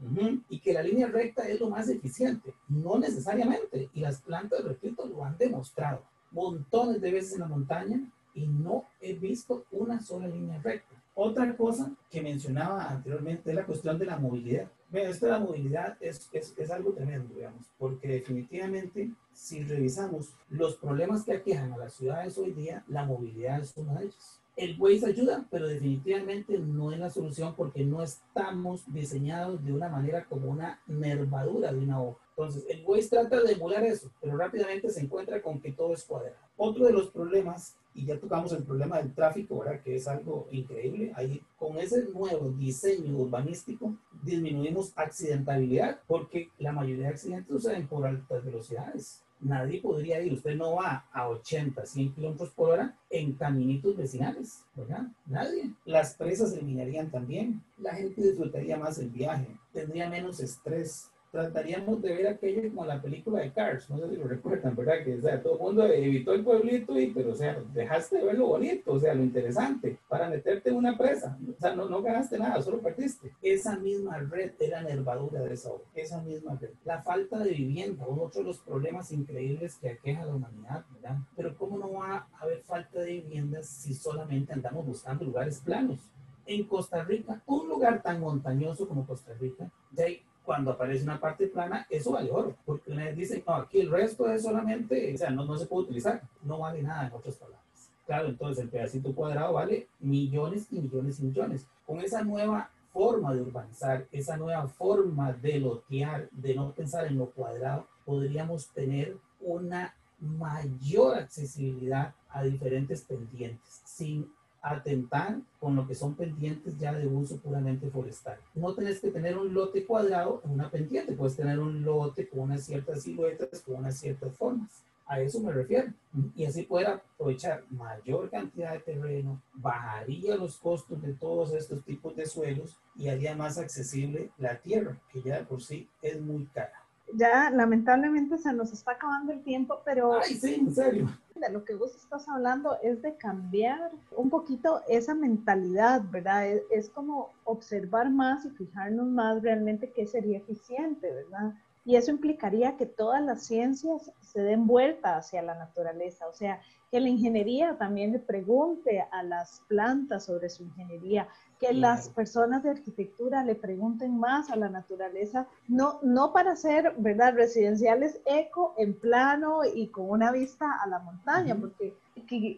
Y 0.48 0.58
que 0.60 0.72
la 0.72 0.82
línea 0.82 1.06
recta 1.06 1.48
es 1.48 1.60
lo 1.60 1.70
más 1.70 1.88
eficiente. 1.88 2.52
No 2.68 2.98
necesariamente. 2.98 3.88
Y 3.94 4.00
las 4.00 4.20
plantas 4.20 4.62
de 4.62 4.68
repito, 4.68 5.06
lo 5.06 5.24
han 5.24 5.38
demostrado 5.38 6.02
montones 6.32 7.00
de 7.00 7.12
veces 7.12 7.34
en 7.34 7.40
la 7.40 7.46
montaña 7.46 8.00
y 8.34 8.46
no 8.46 8.84
he 9.00 9.14
visto 9.14 9.64
una 9.70 10.02
sola 10.02 10.26
línea 10.26 10.60
recta. 10.62 10.94
Otra 11.14 11.56
cosa 11.56 11.92
que 12.10 12.20
mencionaba 12.20 12.90
anteriormente 12.90 13.50
es 13.50 13.56
la 13.56 13.64
cuestión 13.64 13.98
de 13.98 14.06
la 14.06 14.18
movilidad. 14.18 14.68
Bueno, 14.90 15.10
esto 15.10 15.26
de 15.26 15.32
la 15.32 15.38
movilidad 15.38 15.96
es, 16.00 16.28
es, 16.32 16.54
es, 16.56 16.70
algo 16.70 16.92
tremendo, 16.92 17.34
digamos, 17.34 17.66
porque 17.78 18.08
definitivamente 18.08 19.10
si 19.32 19.64
revisamos 19.64 20.34
los 20.50 20.76
problemas 20.76 21.24
que 21.24 21.32
aquejan 21.32 21.72
a 21.72 21.78
las 21.78 21.94
ciudades 21.94 22.38
hoy 22.38 22.52
día, 22.52 22.84
la 22.88 23.04
movilidad 23.04 23.60
es 23.60 23.72
uno 23.76 23.94
de 23.94 24.04
ellos. 24.04 24.40
El 24.56 24.80
Waze 24.80 25.06
ayuda, 25.06 25.44
pero 25.50 25.66
definitivamente 25.66 26.56
no 26.58 26.92
es 26.92 26.98
la 27.00 27.10
solución 27.10 27.54
porque 27.56 27.84
no 27.84 28.02
estamos 28.02 28.84
diseñados 28.92 29.64
de 29.64 29.72
una 29.72 29.88
manera 29.88 30.24
como 30.26 30.48
una 30.48 30.80
nervadura 30.86 31.72
de 31.72 31.78
una 31.78 32.00
hoja. 32.00 32.20
Entonces, 32.36 32.64
el 32.68 32.84
Waze 32.86 33.08
trata 33.08 33.42
de 33.42 33.52
emular 33.52 33.84
eso, 33.84 34.10
pero 34.20 34.36
rápidamente 34.36 34.90
se 34.90 35.00
encuentra 35.00 35.42
con 35.42 35.60
que 35.60 35.72
todo 35.72 35.92
es 35.92 36.04
cuadrado. 36.04 36.36
Otro 36.56 36.86
de 36.86 36.92
los 36.92 37.10
problemas, 37.10 37.76
y 37.94 38.06
ya 38.06 38.18
tocamos 38.18 38.52
el 38.52 38.62
problema 38.62 38.98
del 38.98 39.12
tráfico, 39.12 39.58
¿verdad? 39.58 39.80
que 39.82 39.96
es 39.96 40.06
algo 40.06 40.46
increíble, 40.52 41.12
ahí 41.16 41.42
con 41.58 41.76
ese 41.78 42.08
nuevo 42.08 42.50
diseño 42.50 43.16
urbanístico 43.16 43.96
disminuimos 44.22 44.92
accidentabilidad, 44.94 46.00
porque 46.06 46.50
la 46.58 46.72
mayoría 46.72 47.08
de 47.08 47.14
accidentes 47.14 47.48
suceden 47.48 47.88
por 47.88 48.06
altas 48.06 48.44
velocidades. 48.44 49.23
Nadie 49.44 49.82
podría 49.82 50.22
ir, 50.22 50.32
usted 50.32 50.56
no 50.56 50.76
va 50.76 51.04
a 51.12 51.28
80, 51.28 51.84
100 51.84 52.14
kilómetros 52.14 52.50
por 52.50 52.70
hora 52.70 52.96
en 53.10 53.34
caminitos 53.34 53.94
vecinales, 53.94 54.64
¿verdad? 54.74 55.06
Nadie. 55.26 55.70
Las 55.84 56.14
presas 56.14 56.54
eliminarían 56.54 57.10
también. 57.10 57.62
La 57.78 57.94
gente 57.94 58.22
disfrutaría 58.22 58.78
más 58.78 58.98
el 58.98 59.10
viaje, 59.10 59.46
tendría 59.74 60.08
menos 60.08 60.40
estrés, 60.40 61.10
trataríamos 61.34 62.00
de 62.00 62.14
ver 62.14 62.28
aquello 62.28 62.62
como 62.68 62.86
la 62.86 63.02
película 63.02 63.40
de 63.40 63.50
Cars, 63.52 63.90
no 63.90 63.98
sé 63.98 64.08
si 64.08 64.16
lo 64.16 64.28
recuerdan, 64.28 64.76
¿verdad? 64.76 65.02
Que 65.02 65.16
o 65.16 65.20
sea, 65.20 65.42
todo 65.42 65.54
el 65.54 65.58
mundo 65.58 65.84
evitó 65.84 66.32
el 66.32 66.44
pueblito 66.44 66.98
y, 66.98 67.08
pero 67.08 67.32
o 67.32 67.34
sea, 67.34 67.60
dejaste 67.74 68.18
de 68.18 68.24
ver 68.24 68.38
lo 68.38 68.46
bonito, 68.46 68.92
o 68.92 69.00
sea, 69.00 69.14
lo 69.14 69.24
interesante, 69.24 69.98
para 70.08 70.30
meterte 70.30 70.70
en 70.70 70.76
una 70.76 70.96
presa, 70.96 71.36
o 71.50 71.60
sea, 71.60 71.74
no, 71.74 71.88
no 71.88 72.02
ganaste 72.02 72.38
nada, 72.38 72.62
solo 72.62 72.78
perdiste. 72.78 73.32
Esa 73.42 73.76
misma 73.76 74.18
red 74.18 74.52
era 74.60 74.80
nervadura 74.82 75.40
de 75.40 75.54
esa 75.54 75.72
obra, 75.72 75.84
esa 75.96 76.22
misma 76.22 76.56
red. 76.60 76.70
La 76.84 77.02
falta 77.02 77.40
de 77.40 77.50
vivienda, 77.50 78.06
uno 78.06 78.30
de 78.32 78.44
los 78.44 78.58
problemas 78.58 79.10
increíbles 79.10 79.74
que 79.74 79.90
aqueja 79.90 80.22
a 80.22 80.26
la 80.26 80.36
humanidad, 80.36 80.84
¿verdad? 80.94 81.16
Pero 81.36 81.56
¿cómo 81.58 81.78
no 81.78 81.94
va 81.94 82.28
a 82.32 82.42
haber 82.42 82.62
falta 82.62 83.00
de 83.00 83.10
viviendas 83.10 83.66
si 83.66 83.92
solamente 83.92 84.52
andamos 84.52 84.86
buscando 84.86 85.24
lugares 85.24 85.58
planos? 85.58 85.98
En 86.46 86.62
Costa 86.64 87.02
Rica, 87.02 87.42
un 87.46 87.68
lugar 87.68 88.02
tan 88.02 88.20
montañoso 88.20 88.86
como 88.86 89.04
Costa 89.04 89.32
Rica, 89.40 89.68
de 89.90 90.04
ahí 90.04 90.22
cuando 90.44 90.72
aparece 90.72 91.04
una 91.04 91.18
parte 91.18 91.46
plana, 91.46 91.86
eso 91.88 92.12
vale 92.12 92.30
oro, 92.30 92.54
porque 92.66 92.92
vez 92.92 93.16
dicen, 93.16 93.42
no, 93.46 93.54
aquí 93.54 93.80
el 93.80 93.90
resto 93.90 94.30
es 94.30 94.42
solamente, 94.42 95.14
o 95.14 95.16
sea, 95.16 95.30
no, 95.30 95.44
no 95.44 95.56
se 95.56 95.66
puede 95.66 95.84
utilizar, 95.84 96.22
no 96.42 96.58
vale 96.58 96.82
nada 96.82 97.06
en 97.06 97.12
otras 97.12 97.36
palabras. 97.36 97.62
Claro, 98.06 98.28
entonces 98.28 98.64
el 98.64 98.70
pedacito 98.70 99.14
cuadrado 99.14 99.54
vale 99.54 99.88
millones 100.00 100.66
y 100.70 100.80
millones 100.80 101.20
y 101.20 101.24
millones. 101.24 101.66
Con 101.86 102.00
esa 102.00 102.22
nueva 102.22 102.68
forma 102.92 103.34
de 103.34 103.40
urbanizar, 103.40 104.06
esa 104.12 104.36
nueva 104.36 104.68
forma 104.68 105.32
de 105.32 105.58
lotear, 105.60 106.28
de 106.30 106.54
no 106.54 106.72
pensar 106.72 107.06
en 107.06 107.18
lo 107.18 107.30
cuadrado, 107.30 107.86
podríamos 108.04 108.68
tener 108.68 109.16
una 109.40 109.94
mayor 110.20 111.16
accesibilidad 111.16 112.14
a 112.28 112.42
diferentes 112.42 113.02
pendientes, 113.02 113.82
sin 113.84 114.30
atentar 114.64 115.38
con 115.60 115.76
lo 115.76 115.86
que 115.86 115.94
son 115.94 116.14
pendientes 116.14 116.78
ya 116.78 116.92
de 116.94 117.06
uso 117.06 117.36
puramente 117.36 117.90
forestal. 117.90 118.38
No 118.54 118.74
tenés 118.74 118.98
que 118.98 119.10
tener 119.10 119.36
un 119.36 119.52
lote 119.52 119.84
cuadrado 119.84 120.40
en 120.44 120.52
una 120.52 120.70
pendiente, 120.70 121.12
puedes 121.12 121.36
tener 121.36 121.58
un 121.58 121.82
lote 121.82 122.26
con 122.26 122.40
unas 122.40 122.64
ciertas 122.64 123.02
siluetas, 123.02 123.60
con 123.60 123.76
unas 123.76 123.98
ciertas 123.98 124.34
formas. 124.36 124.70
A 125.06 125.20
eso 125.20 125.38
me 125.40 125.52
refiero. 125.52 125.92
Y 126.34 126.46
así 126.46 126.62
poder 126.62 126.86
aprovechar 126.86 127.62
mayor 127.68 128.30
cantidad 128.30 128.72
de 128.72 128.78
terreno, 128.78 129.38
bajaría 129.52 130.34
los 130.36 130.56
costos 130.56 131.02
de 131.02 131.12
todos 131.12 131.52
estos 131.52 131.84
tipos 131.84 132.16
de 132.16 132.24
suelos 132.24 132.74
y 132.96 133.08
haría 133.08 133.36
más 133.36 133.58
accesible 133.58 134.30
la 134.38 134.56
tierra, 134.56 134.96
que 135.12 135.20
ya 135.20 135.44
por 135.44 135.62
sí 135.62 135.86
es 136.00 136.18
muy 136.22 136.46
cara 136.46 136.83
ya 137.16 137.50
lamentablemente 137.50 138.38
se 138.38 138.52
nos 138.52 138.72
está 138.72 138.92
acabando 138.92 139.32
el 139.32 139.42
tiempo, 139.42 139.80
pero... 139.84 140.14
Ay, 140.14 140.34
sí, 140.34 140.54
en 140.54 140.74
serio. 140.74 141.08
De 141.34 141.50
lo 141.50 141.64
que 141.64 141.74
vos 141.74 141.94
estás 141.96 142.28
hablando 142.28 142.78
es 142.82 143.02
de 143.02 143.16
cambiar 143.16 143.90
un 144.16 144.30
poquito 144.30 144.82
esa 144.88 145.14
mentalidad, 145.14 146.02
¿verdad? 146.10 146.46
Es, 146.46 146.62
es 146.70 146.90
como 146.90 147.30
observar 147.44 148.10
más 148.10 148.44
y 148.44 148.50
fijarnos 148.50 149.06
más 149.06 149.42
realmente 149.42 149.92
qué 149.92 150.06
sería 150.06 150.38
eficiente, 150.38 151.10
¿verdad? 151.10 151.54
Y 151.84 151.96
eso 151.96 152.10
implicaría 152.10 152.76
que 152.76 152.86
todas 152.86 153.22
las 153.22 153.44
ciencias 153.44 154.10
se 154.20 154.40
den 154.40 154.66
vuelta 154.66 155.16
hacia 155.16 155.42
la 155.42 155.54
naturaleza, 155.54 156.26
o 156.26 156.32
sea, 156.32 156.60
que 156.90 157.00
la 157.00 157.08
ingeniería 157.08 157.76
también 157.76 158.12
le 158.12 158.20
pregunte 158.20 159.04
a 159.10 159.22
las 159.22 159.60
plantas 159.68 160.24
sobre 160.24 160.48
su 160.48 160.62
ingeniería, 160.62 161.28
que 161.60 161.72
las 161.72 162.08
personas 162.08 162.62
de 162.62 162.70
arquitectura 162.70 163.44
le 163.44 163.54
pregunten 163.54 164.18
más 164.18 164.50
a 164.50 164.56
la 164.56 164.68
naturaleza, 164.68 165.46
no, 165.68 165.98
no 166.02 166.32
para 166.32 166.56
ser, 166.56 166.94
¿verdad?, 166.98 167.34
residenciales 167.34 168.20
eco, 168.26 168.74
en 168.76 168.94
plano 168.94 169.60
y 169.64 169.88
con 169.88 170.10
una 170.10 170.32
vista 170.32 170.72
a 170.82 170.86
la 170.86 170.98
montaña, 170.98 171.56
porque 171.56 171.94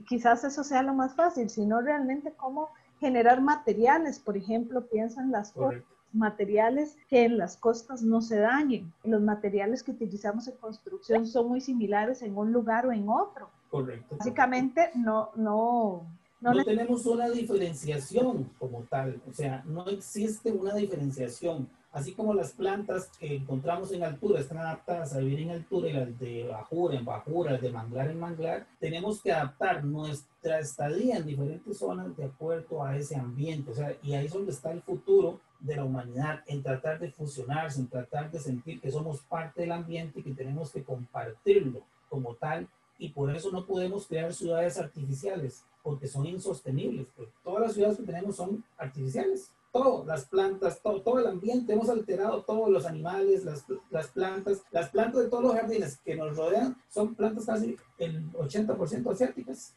quizás 0.09 0.45
eso 0.45 0.65
sea 0.65 0.83
lo 0.83 0.95
más 0.95 1.15
fácil, 1.15 1.51
sino 1.51 1.81
realmente 1.81 2.33
cómo 2.37 2.71
generar 3.01 3.41
materiales, 3.41 4.19
por 4.19 4.37
ejemplo, 4.37 4.87
piensan 4.87 5.31
las 5.31 5.53
cosas 5.53 5.83
materiales 6.13 6.97
que 7.09 7.25
en 7.25 7.37
las 7.37 7.57
costas 7.57 8.03
no 8.03 8.23
se 8.23 8.39
dañen. 8.39 8.93
Los 9.05 9.21
materiales 9.21 9.83
que 9.83 9.91
utilizamos 9.91 10.49
en 10.49 10.57
construcción 10.57 11.27
son 11.27 11.49
muy 11.49 11.61
similares 11.61 12.23
en 12.23 12.37
un 12.37 12.53
lugar 12.53 12.87
o 12.87 12.93
en 12.93 13.09
otro. 13.09 13.51
Correcto. 13.71 14.17
Básicamente 14.17 14.91
no, 14.95 15.31
no, 15.35 16.07
no, 16.55 16.65
tenemos 16.65 17.07
una 17.07 17.29
diferenciación 17.29 18.51
como 18.59 18.83
tal, 18.83 19.21
o 19.29 19.33
sea, 19.33 19.63
no 19.67 19.87
existe 19.87 20.53
una 20.53 20.75
diferenciación. 20.75 21.69
Así 21.93 22.13
como 22.13 22.35
las 22.35 22.53
plantas 22.53 23.09
que 23.19 23.37
encontramos 23.37 23.91
en 23.91 24.03
altura 24.03 24.41
están 24.41 24.59
adaptadas 24.59 25.15
a 25.15 25.19
vivir 25.19 25.41
en 25.41 25.51
altura 25.51 25.89
y 25.89 25.93
las 25.95 26.19
de 26.19 26.47
bajura 26.47 26.99
en 26.99 27.07
bajura, 27.07 27.53
las 27.53 27.63
de 27.63 27.73
manglar 27.73 28.11
en 28.11 28.21
manglar, 28.21 28.67
tenemos 28.79 29.23
que 29.23 29.33
adaptar 29.33 29.83
nuestra 29.83 30.59
estadía 30.59 31.17
en 31.17 31.27
diferentes 31.27 31.79
zonas 31.79 32.15
de 32.15 32.25
acuerdo 32.25 32.85
a 32.85 32.99
ese 32.99 33.17
ambiente. 33.17 33.71
O 33.71 33.75
sea, 33.75 33.97
y 34.03 34.13
ahí 34.13 34.27
es 34.27 34.33
donde 34.35 34.53
está 34.53 34.73
el 34.73 34.83
futuro 34.83 35.41
de 35.59 35.77
la 35.77 35.85
humanidad, 35.85 36.41
en 36.47 36.63
tratar 36.63 36.99
de 36.99 37.11
fusionarse, 37.11 37.81
en 37.81 37.89
tratar 37.89 38.31
de 38.31 38.41
sentir 38.41 38.79
que 38.79 38.91
somos 38.91 39.23
parte 39.23 39.63
del 39.63 39.73
ambiente 39.73 40.21
y 40.21 40.23
que 40.23 40.35
tenemos 40.35 40.71
que 40.71 40.85
compartirlo 40.85 41.81
como 42.11 42.35
tal. 42.35 42.69
Y 42.99 43.11
por 43.11 43.35
eso 43.35 43.51
no 43.51 43.67
podemos 43.67 44.07
crear 44.07 44.33
ciudades 44.33 44.79
artificiales 44.79 45.65
porque 45.83 46.09
son 46.09 46.27
insostenibles. 46.27 47.07
Porque 47.15 47.33
todas 47.45 47.63
las 47.63 47.75
ciudades 47.75 47.99
que 47.99 48.05
tenemos 48.05 48.37
son 48.37 48.65
artificiales. 48.79 49.51
Todo, 49.73 50.05
las 50.07 50.25
plantas, 50.25 50.81
todo, 50.83 51.03
todo 51.03 51.19
el 51.19 51.27
ambiente, 51.27 51.75
hemos 51.75 51.91
alterado 51.91 52.43
todos 52.43 52.71
los 52.71 52.87
animales, 52.87 53.45
las, 53.45 53.67
las 53.91 54.09
plantas, 54.09 54.63
las 54.71 54.89
plantas 54.89 55.25
de 55.25 55.29
todos 55.29 55.45
los 55.45 55.53
jardines 55.53 55.99
que 55.99 56.17
nos 56.17 56.35
rodean 56.35 56.77
son 56.89 57.15
plantas 57.15 57.45
casi 57.45 57.77
el 57.99 58.33
80% 58.33 59.13
asiáticas. 59.13 59.75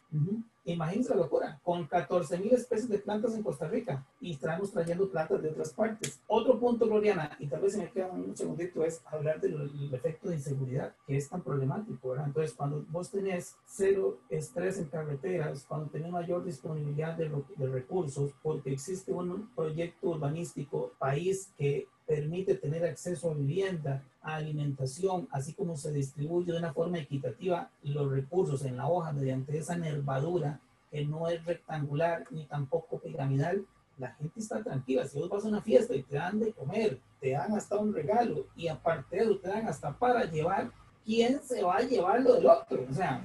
Imagínense 0.73 1.09
la 1.09 1.21
locura, 1.21 1.59
con 1.63 1.88
14 1.88 2.38
mil 2.38 2.53
especies 2.53 2.89
de 2.89 2.99
plantas 2.99 3.33
en 3.35 3.43
Costa 3.43 3.67
Rica 3.67 4.05
y 4.21 4.33
estamos 4.33 4.71
trayendo 4.71 5.09
plantas 5.09 5.41
de 5.41 5.49
otras 5.49 5.73
partes. 5.73 6.19
Otro 6.27 6.59
punto, 6.59 6.85
Gloriana, 6.85 7.35
y 7.39 7.47
tal 7.47 7.61
vez 7.61 7.73
se 7.73 7.79
me 7.79 7.91
queda 7.91 8.07
un 8.07 8.35
segundito, 8.35 8.83
es 8.83 9.01
hablar 9.05 9.41
del 9.41 9.93
efecto 9.93 10.29
de 10.29 10.35
inseguridad, 10.35 10.93
que 11.07 11.17
es 11.17 11.27
tan 11.27 11.41
problemático. 11.41 12.09
¿verdad? 12.09 12.27
Entonces, 12.27 12.53
cuando 12.53 12.85
vos 12.89 13.09
tenés 13.09 13.55
cero 13.65 14.19
estrés 14.29 14.77
en 14.77 14.85
carreteras, 14.85 15.65
cuando 15.67 15.88
tenés 15.88 16.11
mayor 16.11 16.43
disponibilidad 16.43 17.15
de, 17.15 17.31
de 17.57 17.67
recursos, 17.67 18.31
porque 18.43 18.71
existe 18.71 19.11
un 19.11 19.49
proyecto 19.55 20.09
urbanístico, 20.09 20.91
país 20.99 21.51
que 21.57 21.88
permite 22.09 22.55
tener 22.55 22.83
acceso 22.85 23.29
a 23.29 23.35
vivienda, 23.35 24.03
a 24.24 24.37
alimentación, 24.37 25.27
así 25.31 25.53
como 25.53 25.77
se 25.77 25.93
distribuye 25.93 26.51
de 26.51 26.57
una 26.57 26.74
forma 26.74 26.98
equitativa 26.98 27.69
los 27.83 28.11
recursos 28.11 28.65
en 28.65 28.77
la 28.77 28.87
hoja 28.87 29.13
mediante 29.13 29.55
esa 29.55 29.77
nervadura 29.77 30.59
que 30.89 31.05
no 31.05 31.27
es 31.27 31.45
rectangular 31.45 32.24
ni 32.31 32.48
tampoco 32.48 32.98
piramidal, 32.98 33.63
la 34.00 34.11
gente 34.13 34.39
está 34.39 34.63
tranquila. 34.63 35.07
Si 35.07 35.19
vos 35.19 35.29
vas 35.29 35.45
a 35.45 35.50
una 35.50 35.61
fiesta 35.61 35.95
y 35.95 36.01
te 36.01 36.15
dan 36.15 36.39
de 36.39 36.51
comer, 36.51 37.00
te 37.22 37.33
dan 37.33 37.53
hasta 37.53 37.77
un 37.77 37.93
regalo 37.93 38.48
y 38.55 38.69
aparte 38.69 39.17
de 39.17 39.24
eso 39.25 39.37
te 39.37 39.50
dan 39.50 39.67
hasta 39.67 39.95
para 39.95 40.25
llevar, 40.25 40.72
¿quién 41.05 41.39
se 41.43 41.61
va 41.61 41.77
a 41.77 41.81
llevar 41.81 42.22
lo 42.22 42.33
del 42.33 42.48
otro? 42.48 42.87
O 42.89 42.93
sea, 42.93 43.24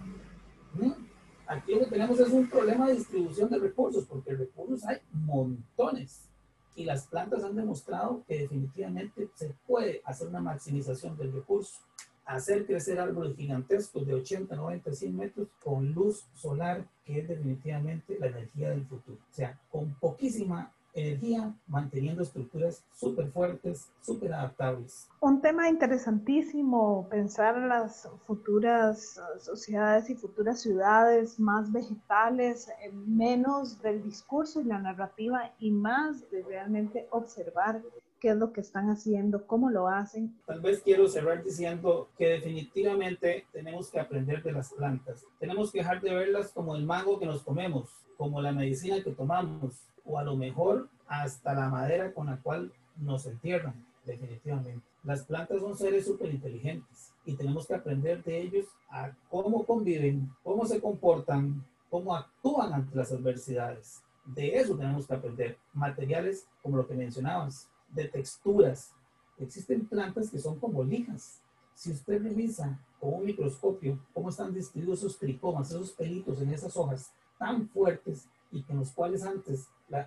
aquí 1.47 1.73
lo 1.73 1.79
que 1.81 1.87
tenemos 1.87 2.21
es 2.21 2.29
un 2.29 2.51
problema 2.51 2.89
de 2.89 2.97
distribución 2.97 3.49
de 3.49 3.61
recursos, 3.61 4.05
porque 4.05 4.35
recursos 4.35 4.85
hay 4.85 4.99
montones 5.11 6.29
y 6.77 6.85
las 6.85 7.07
plantas 7.07 7.45
han 7.45 7.57
demostrado 7.57 8.23
que 8.27 8.41
definitivamente 8.41 9.29
se 9.35 9.55
puede 9.67 10.03
hacer 10.05 10.29
una 10.29 10.41
maximización 10.41 11.17
del 11.17 11.33
recurso, 11.33 11.81
hacer 12.25 12.67
crecer 12.67 12.99
árboles 12.99 13.37
gigantescos 13.37 14.07
de 14.07 14.15
80, 14.15 14.57
90, 14.57 14.93
100 14.93 15.17
metros 15.17 15.49
con 15.63 15.93
luz 15.93 16.25
solar, 16.35 16.87
que 17.05 17.21
es 17.21 17.29
definitivamente 17.29 18.19
la 18.19 18.27
energía 18.27 18.71
del 18.71 18.87
futuro. 18.87 19.19
O 19.31 19.35
sea, 19.35 19.59
con 19.71 19.95
poquísima 19.95 20.73
energía, 20.95 21.53
manteniendo 21.67 22.23
estructuras 22.23 22.85
súper 22.95 23.31
fuertes, 23.31 23.89
súper 24.01 24.33
adaptables. 24.33 25.09
Un 25.21 25.41
tema 25.41 25.69
interesantísimo, 25.69 27.09
pensar 27.11 27.57
en 27.57 27.69
las 27.69 28.09
futuras 28.27 29.19
uh, 29.19 29.41
sociedades 29.41 30.09
y 30.11 30.15
futuras 30.15 30.61
ciudades 30.61 31.39
más 31.41 31.73
vegetales, 31.73 32.69
menos 32.93 33.83
del 33.83 34.03
discurso 34.03 34.61
y 34.61 34.65
la 34.65 34.79
narrativa 34.79 35.53
y 35.59 35.71
más 35.71 36.31
de 36.31 36.43
realmente 36.43 37.09
observar 37.11 37.83
qué 38.21 38.31
es 38.31 38.37
lo 38.37 38.53
que 38.53 38.63
están 38.63 38.89
haciendo, 38.89 39.47
cómo 39.47 39.69
lo 39.69 39.87
hacen. 39.89 40.35
Tal 40.47 40.61
vez 40.61 40.81
quiero 40.81 41.09
cerrar 41.09 41.45
diciendo 41.45 42.09
que 42.17 42.29
definitivamente 42.29 43.45
tenemos 43.53 43.91
que 43.91 44.01
aprender 44.01 44.43
de 44.43 44.53
las 44.53 44.73
plantas. 44.73 45.27
Tenemos 45.39 45.71
que 45.71 45.81
dejar 45.81 46.01
de 46.01 46.15
verlas 46.15 46.51
como 46.53 46.75
el 46.75 46.87
mango 46.87 47.19
que 47.19 47.27
nos 47.27 47.43
comemos, 47.43 47.91
como 48.17 48.41
la 48.41 48.53
medicina 48.53 49.03
que 49.03 49.11
tomamos, 49.11 49.75
o 50.05 50.19
a 50.19 50.25
lo 50.25 50.37
mejor 50.37 50.89
hasta 51.07 51.55
la 51.55 51.69
madera 51.69 52.13
con 52.13 52.27
la 52.27 52.37
cual 52.39 52.73
nos 52.97 53.27
entierran, 53.27 53.75
definitivamente. 54.05 54.81
Las 55.03 55.25
plantas 55.25 55.61
son 55.61 55.77
seres 55.77 56.07
súper 56.07 56.33
inteligentes 56.33 57.13
y 57.25 57.35
tenemos 57.35 57.67
que 57.67 57.75
aprender 57.75 58.23
de 58.23 58.41
ellos 58.41 58.67
a 58.91 59.11
cómo 59.31 59.65
conviven, 59.65 60.31
cómo 60.43 60.65
se 60.67 60.81
comportan, 60.81 61.65
cómo 61.91 62.15
actúan 62.15 62.73
ante 62.73 62.97
las 62.97 63.13
adversidades. 63.13 64.03
De 64.25 64.57
eso 64.57 64.77
tenemos 64.77 65.07
que 65.07 65.15
aprender. 65.15 65.59
Materiales, 65.75 66.47
como 66.63 66.79
lo 66.79 66.87
que 66.87 66.95
mencionabas, 66.95 67.69
de 67.91 68.09
texturas. 68.09 68.93
Existen 69.39 69.87
plantas 69.87 70.31
que 70.31 70.39
son 70.39 70.59
como 70.59 70.83
lijas. 70.83 71.41
Si 71.75 71.91
usted 71.91 72.23
revisa 72.23 72.79
con 73.01 73.15
un 73.15 73.25
microscopio 73.25 73.99
cómo 74.15 74.31
están 74.31 74.55
distribuidos 74.55 75.01
esos 75.01 75.19
tricomas, 75.19 75.71
esos 75.71 75.93
pelitos 75.93 76.41
en 76.41 76.55
esas 76.55 76.77
hojas 76.77 77.11
tan 77.39 77.69
fuertes 77.69 78.27
y 78.51 78.63
con 78.63 78.79
los 78.79 78.93
cuales 78.93 79.25
antes 79.25 79.67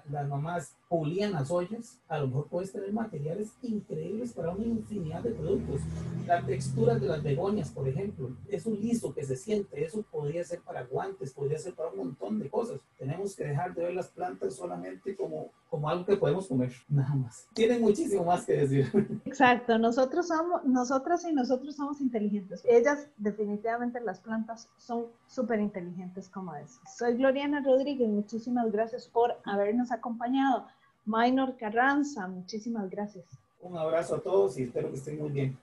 las 0.09 0.27
mamás 0.27 0.73
pulían 0.89 1.33
las 1.33 1.51
ollas, 1.51 1.99
a 2.07 2.19
lo 2.19 2.27
mejor 2.27 2.47
puedes 2.47 2.71
tener 2.71 2.91
materiales 2.93 3.51
increíbles 3.61 4.33
para 4.33 4.51
una 4.51 4.65
infinidad 4.65 5.21
de 5.21 5.31
productos. 5.31 5.81
La 6.25 6.45
textura 6.45 6.95
de 6.95 7.07
las 7.07 7.23
begonias, 7.23 7.69
por 7.71 7.87
ejemplo, 7.87 8.31
es 8.47 8.65
un 8.65 8.79
liso 8.79 9.13
que 9.13 9.23
se 9.25 9.35
siente, 9.35 9.83
eso 9.83 10.03
podría 10.11 10.43
ser 10.43 10.61
para 10.61 10.83
guantes, 10.83 11.33
podría 11.33 11.57
ser 11.57 11.73
para 11.73 11.89
un 11.89 11.97
montón 11.97 12.39
de 12.39 12.49
cosas. 12.49 12.79
Tenemos 12.97 13.35
que 13.35 13.45
dejar 13.45 13.73
de 13.73 13.83
ver 13.83 13.93
las 13.93 14.07
plantas 14.07 14.55
solamente 14.55 15.15
como, 15.15 15.51
como 15.69 15.89
algo 15.89 16.05
que 16.05 16.15
podemos 16.15 16.47
comer, 16.47 16.71
nada 16.87 17.15
más. 17.15 17.47
Tienen 17.53 17.81
muchísimo 17.81 18.23
más 18.23 18.45
que 18.45 18.53
decir. 18.53 18.89
Exacto, 19.25 19.77
nosotros 19.77 20.27
somos, 20.27 20.63
nosotras 20.63 21.25
y 21.25 21.33
nosotros 21.33 21.75
somos 21.75 21.99
inteligentes. 21.99 22.63
Ellas, 22.65 23.07
definitivamente 23.17 23.99
las 23.99 24.19
plantas 24.19 24.69
son 24.77 25.07
súper 25.27 25.59
inteligentes 25.59 26.29
como 26.29 26.55
es. 26.55 26.79
Soy 26.97 27.15
Gloriana 27.15 27.61
Rodríguez, 27.61 28.07
muchísimas 28.07 28.71
gracias 28.71 29.07
por 29.07 29.35
habernos 29.45 29.91
acompañado. 29.91 30.65
Minor 31.07 31.55
Carranza, 31.55 32.27
muchísimas 32.27 32.89
gracias. 32.89 33.25
Un 33.61 33.77
abrazo 33.77 34.15
a 34.15 34.19
todos 34.19 34.59
y 34.59 34.63
espero 34.63 34.91
que 34.91 34.97
estén 34.97 35.17
muy 35.17 35.29
bien. 35.29 35.57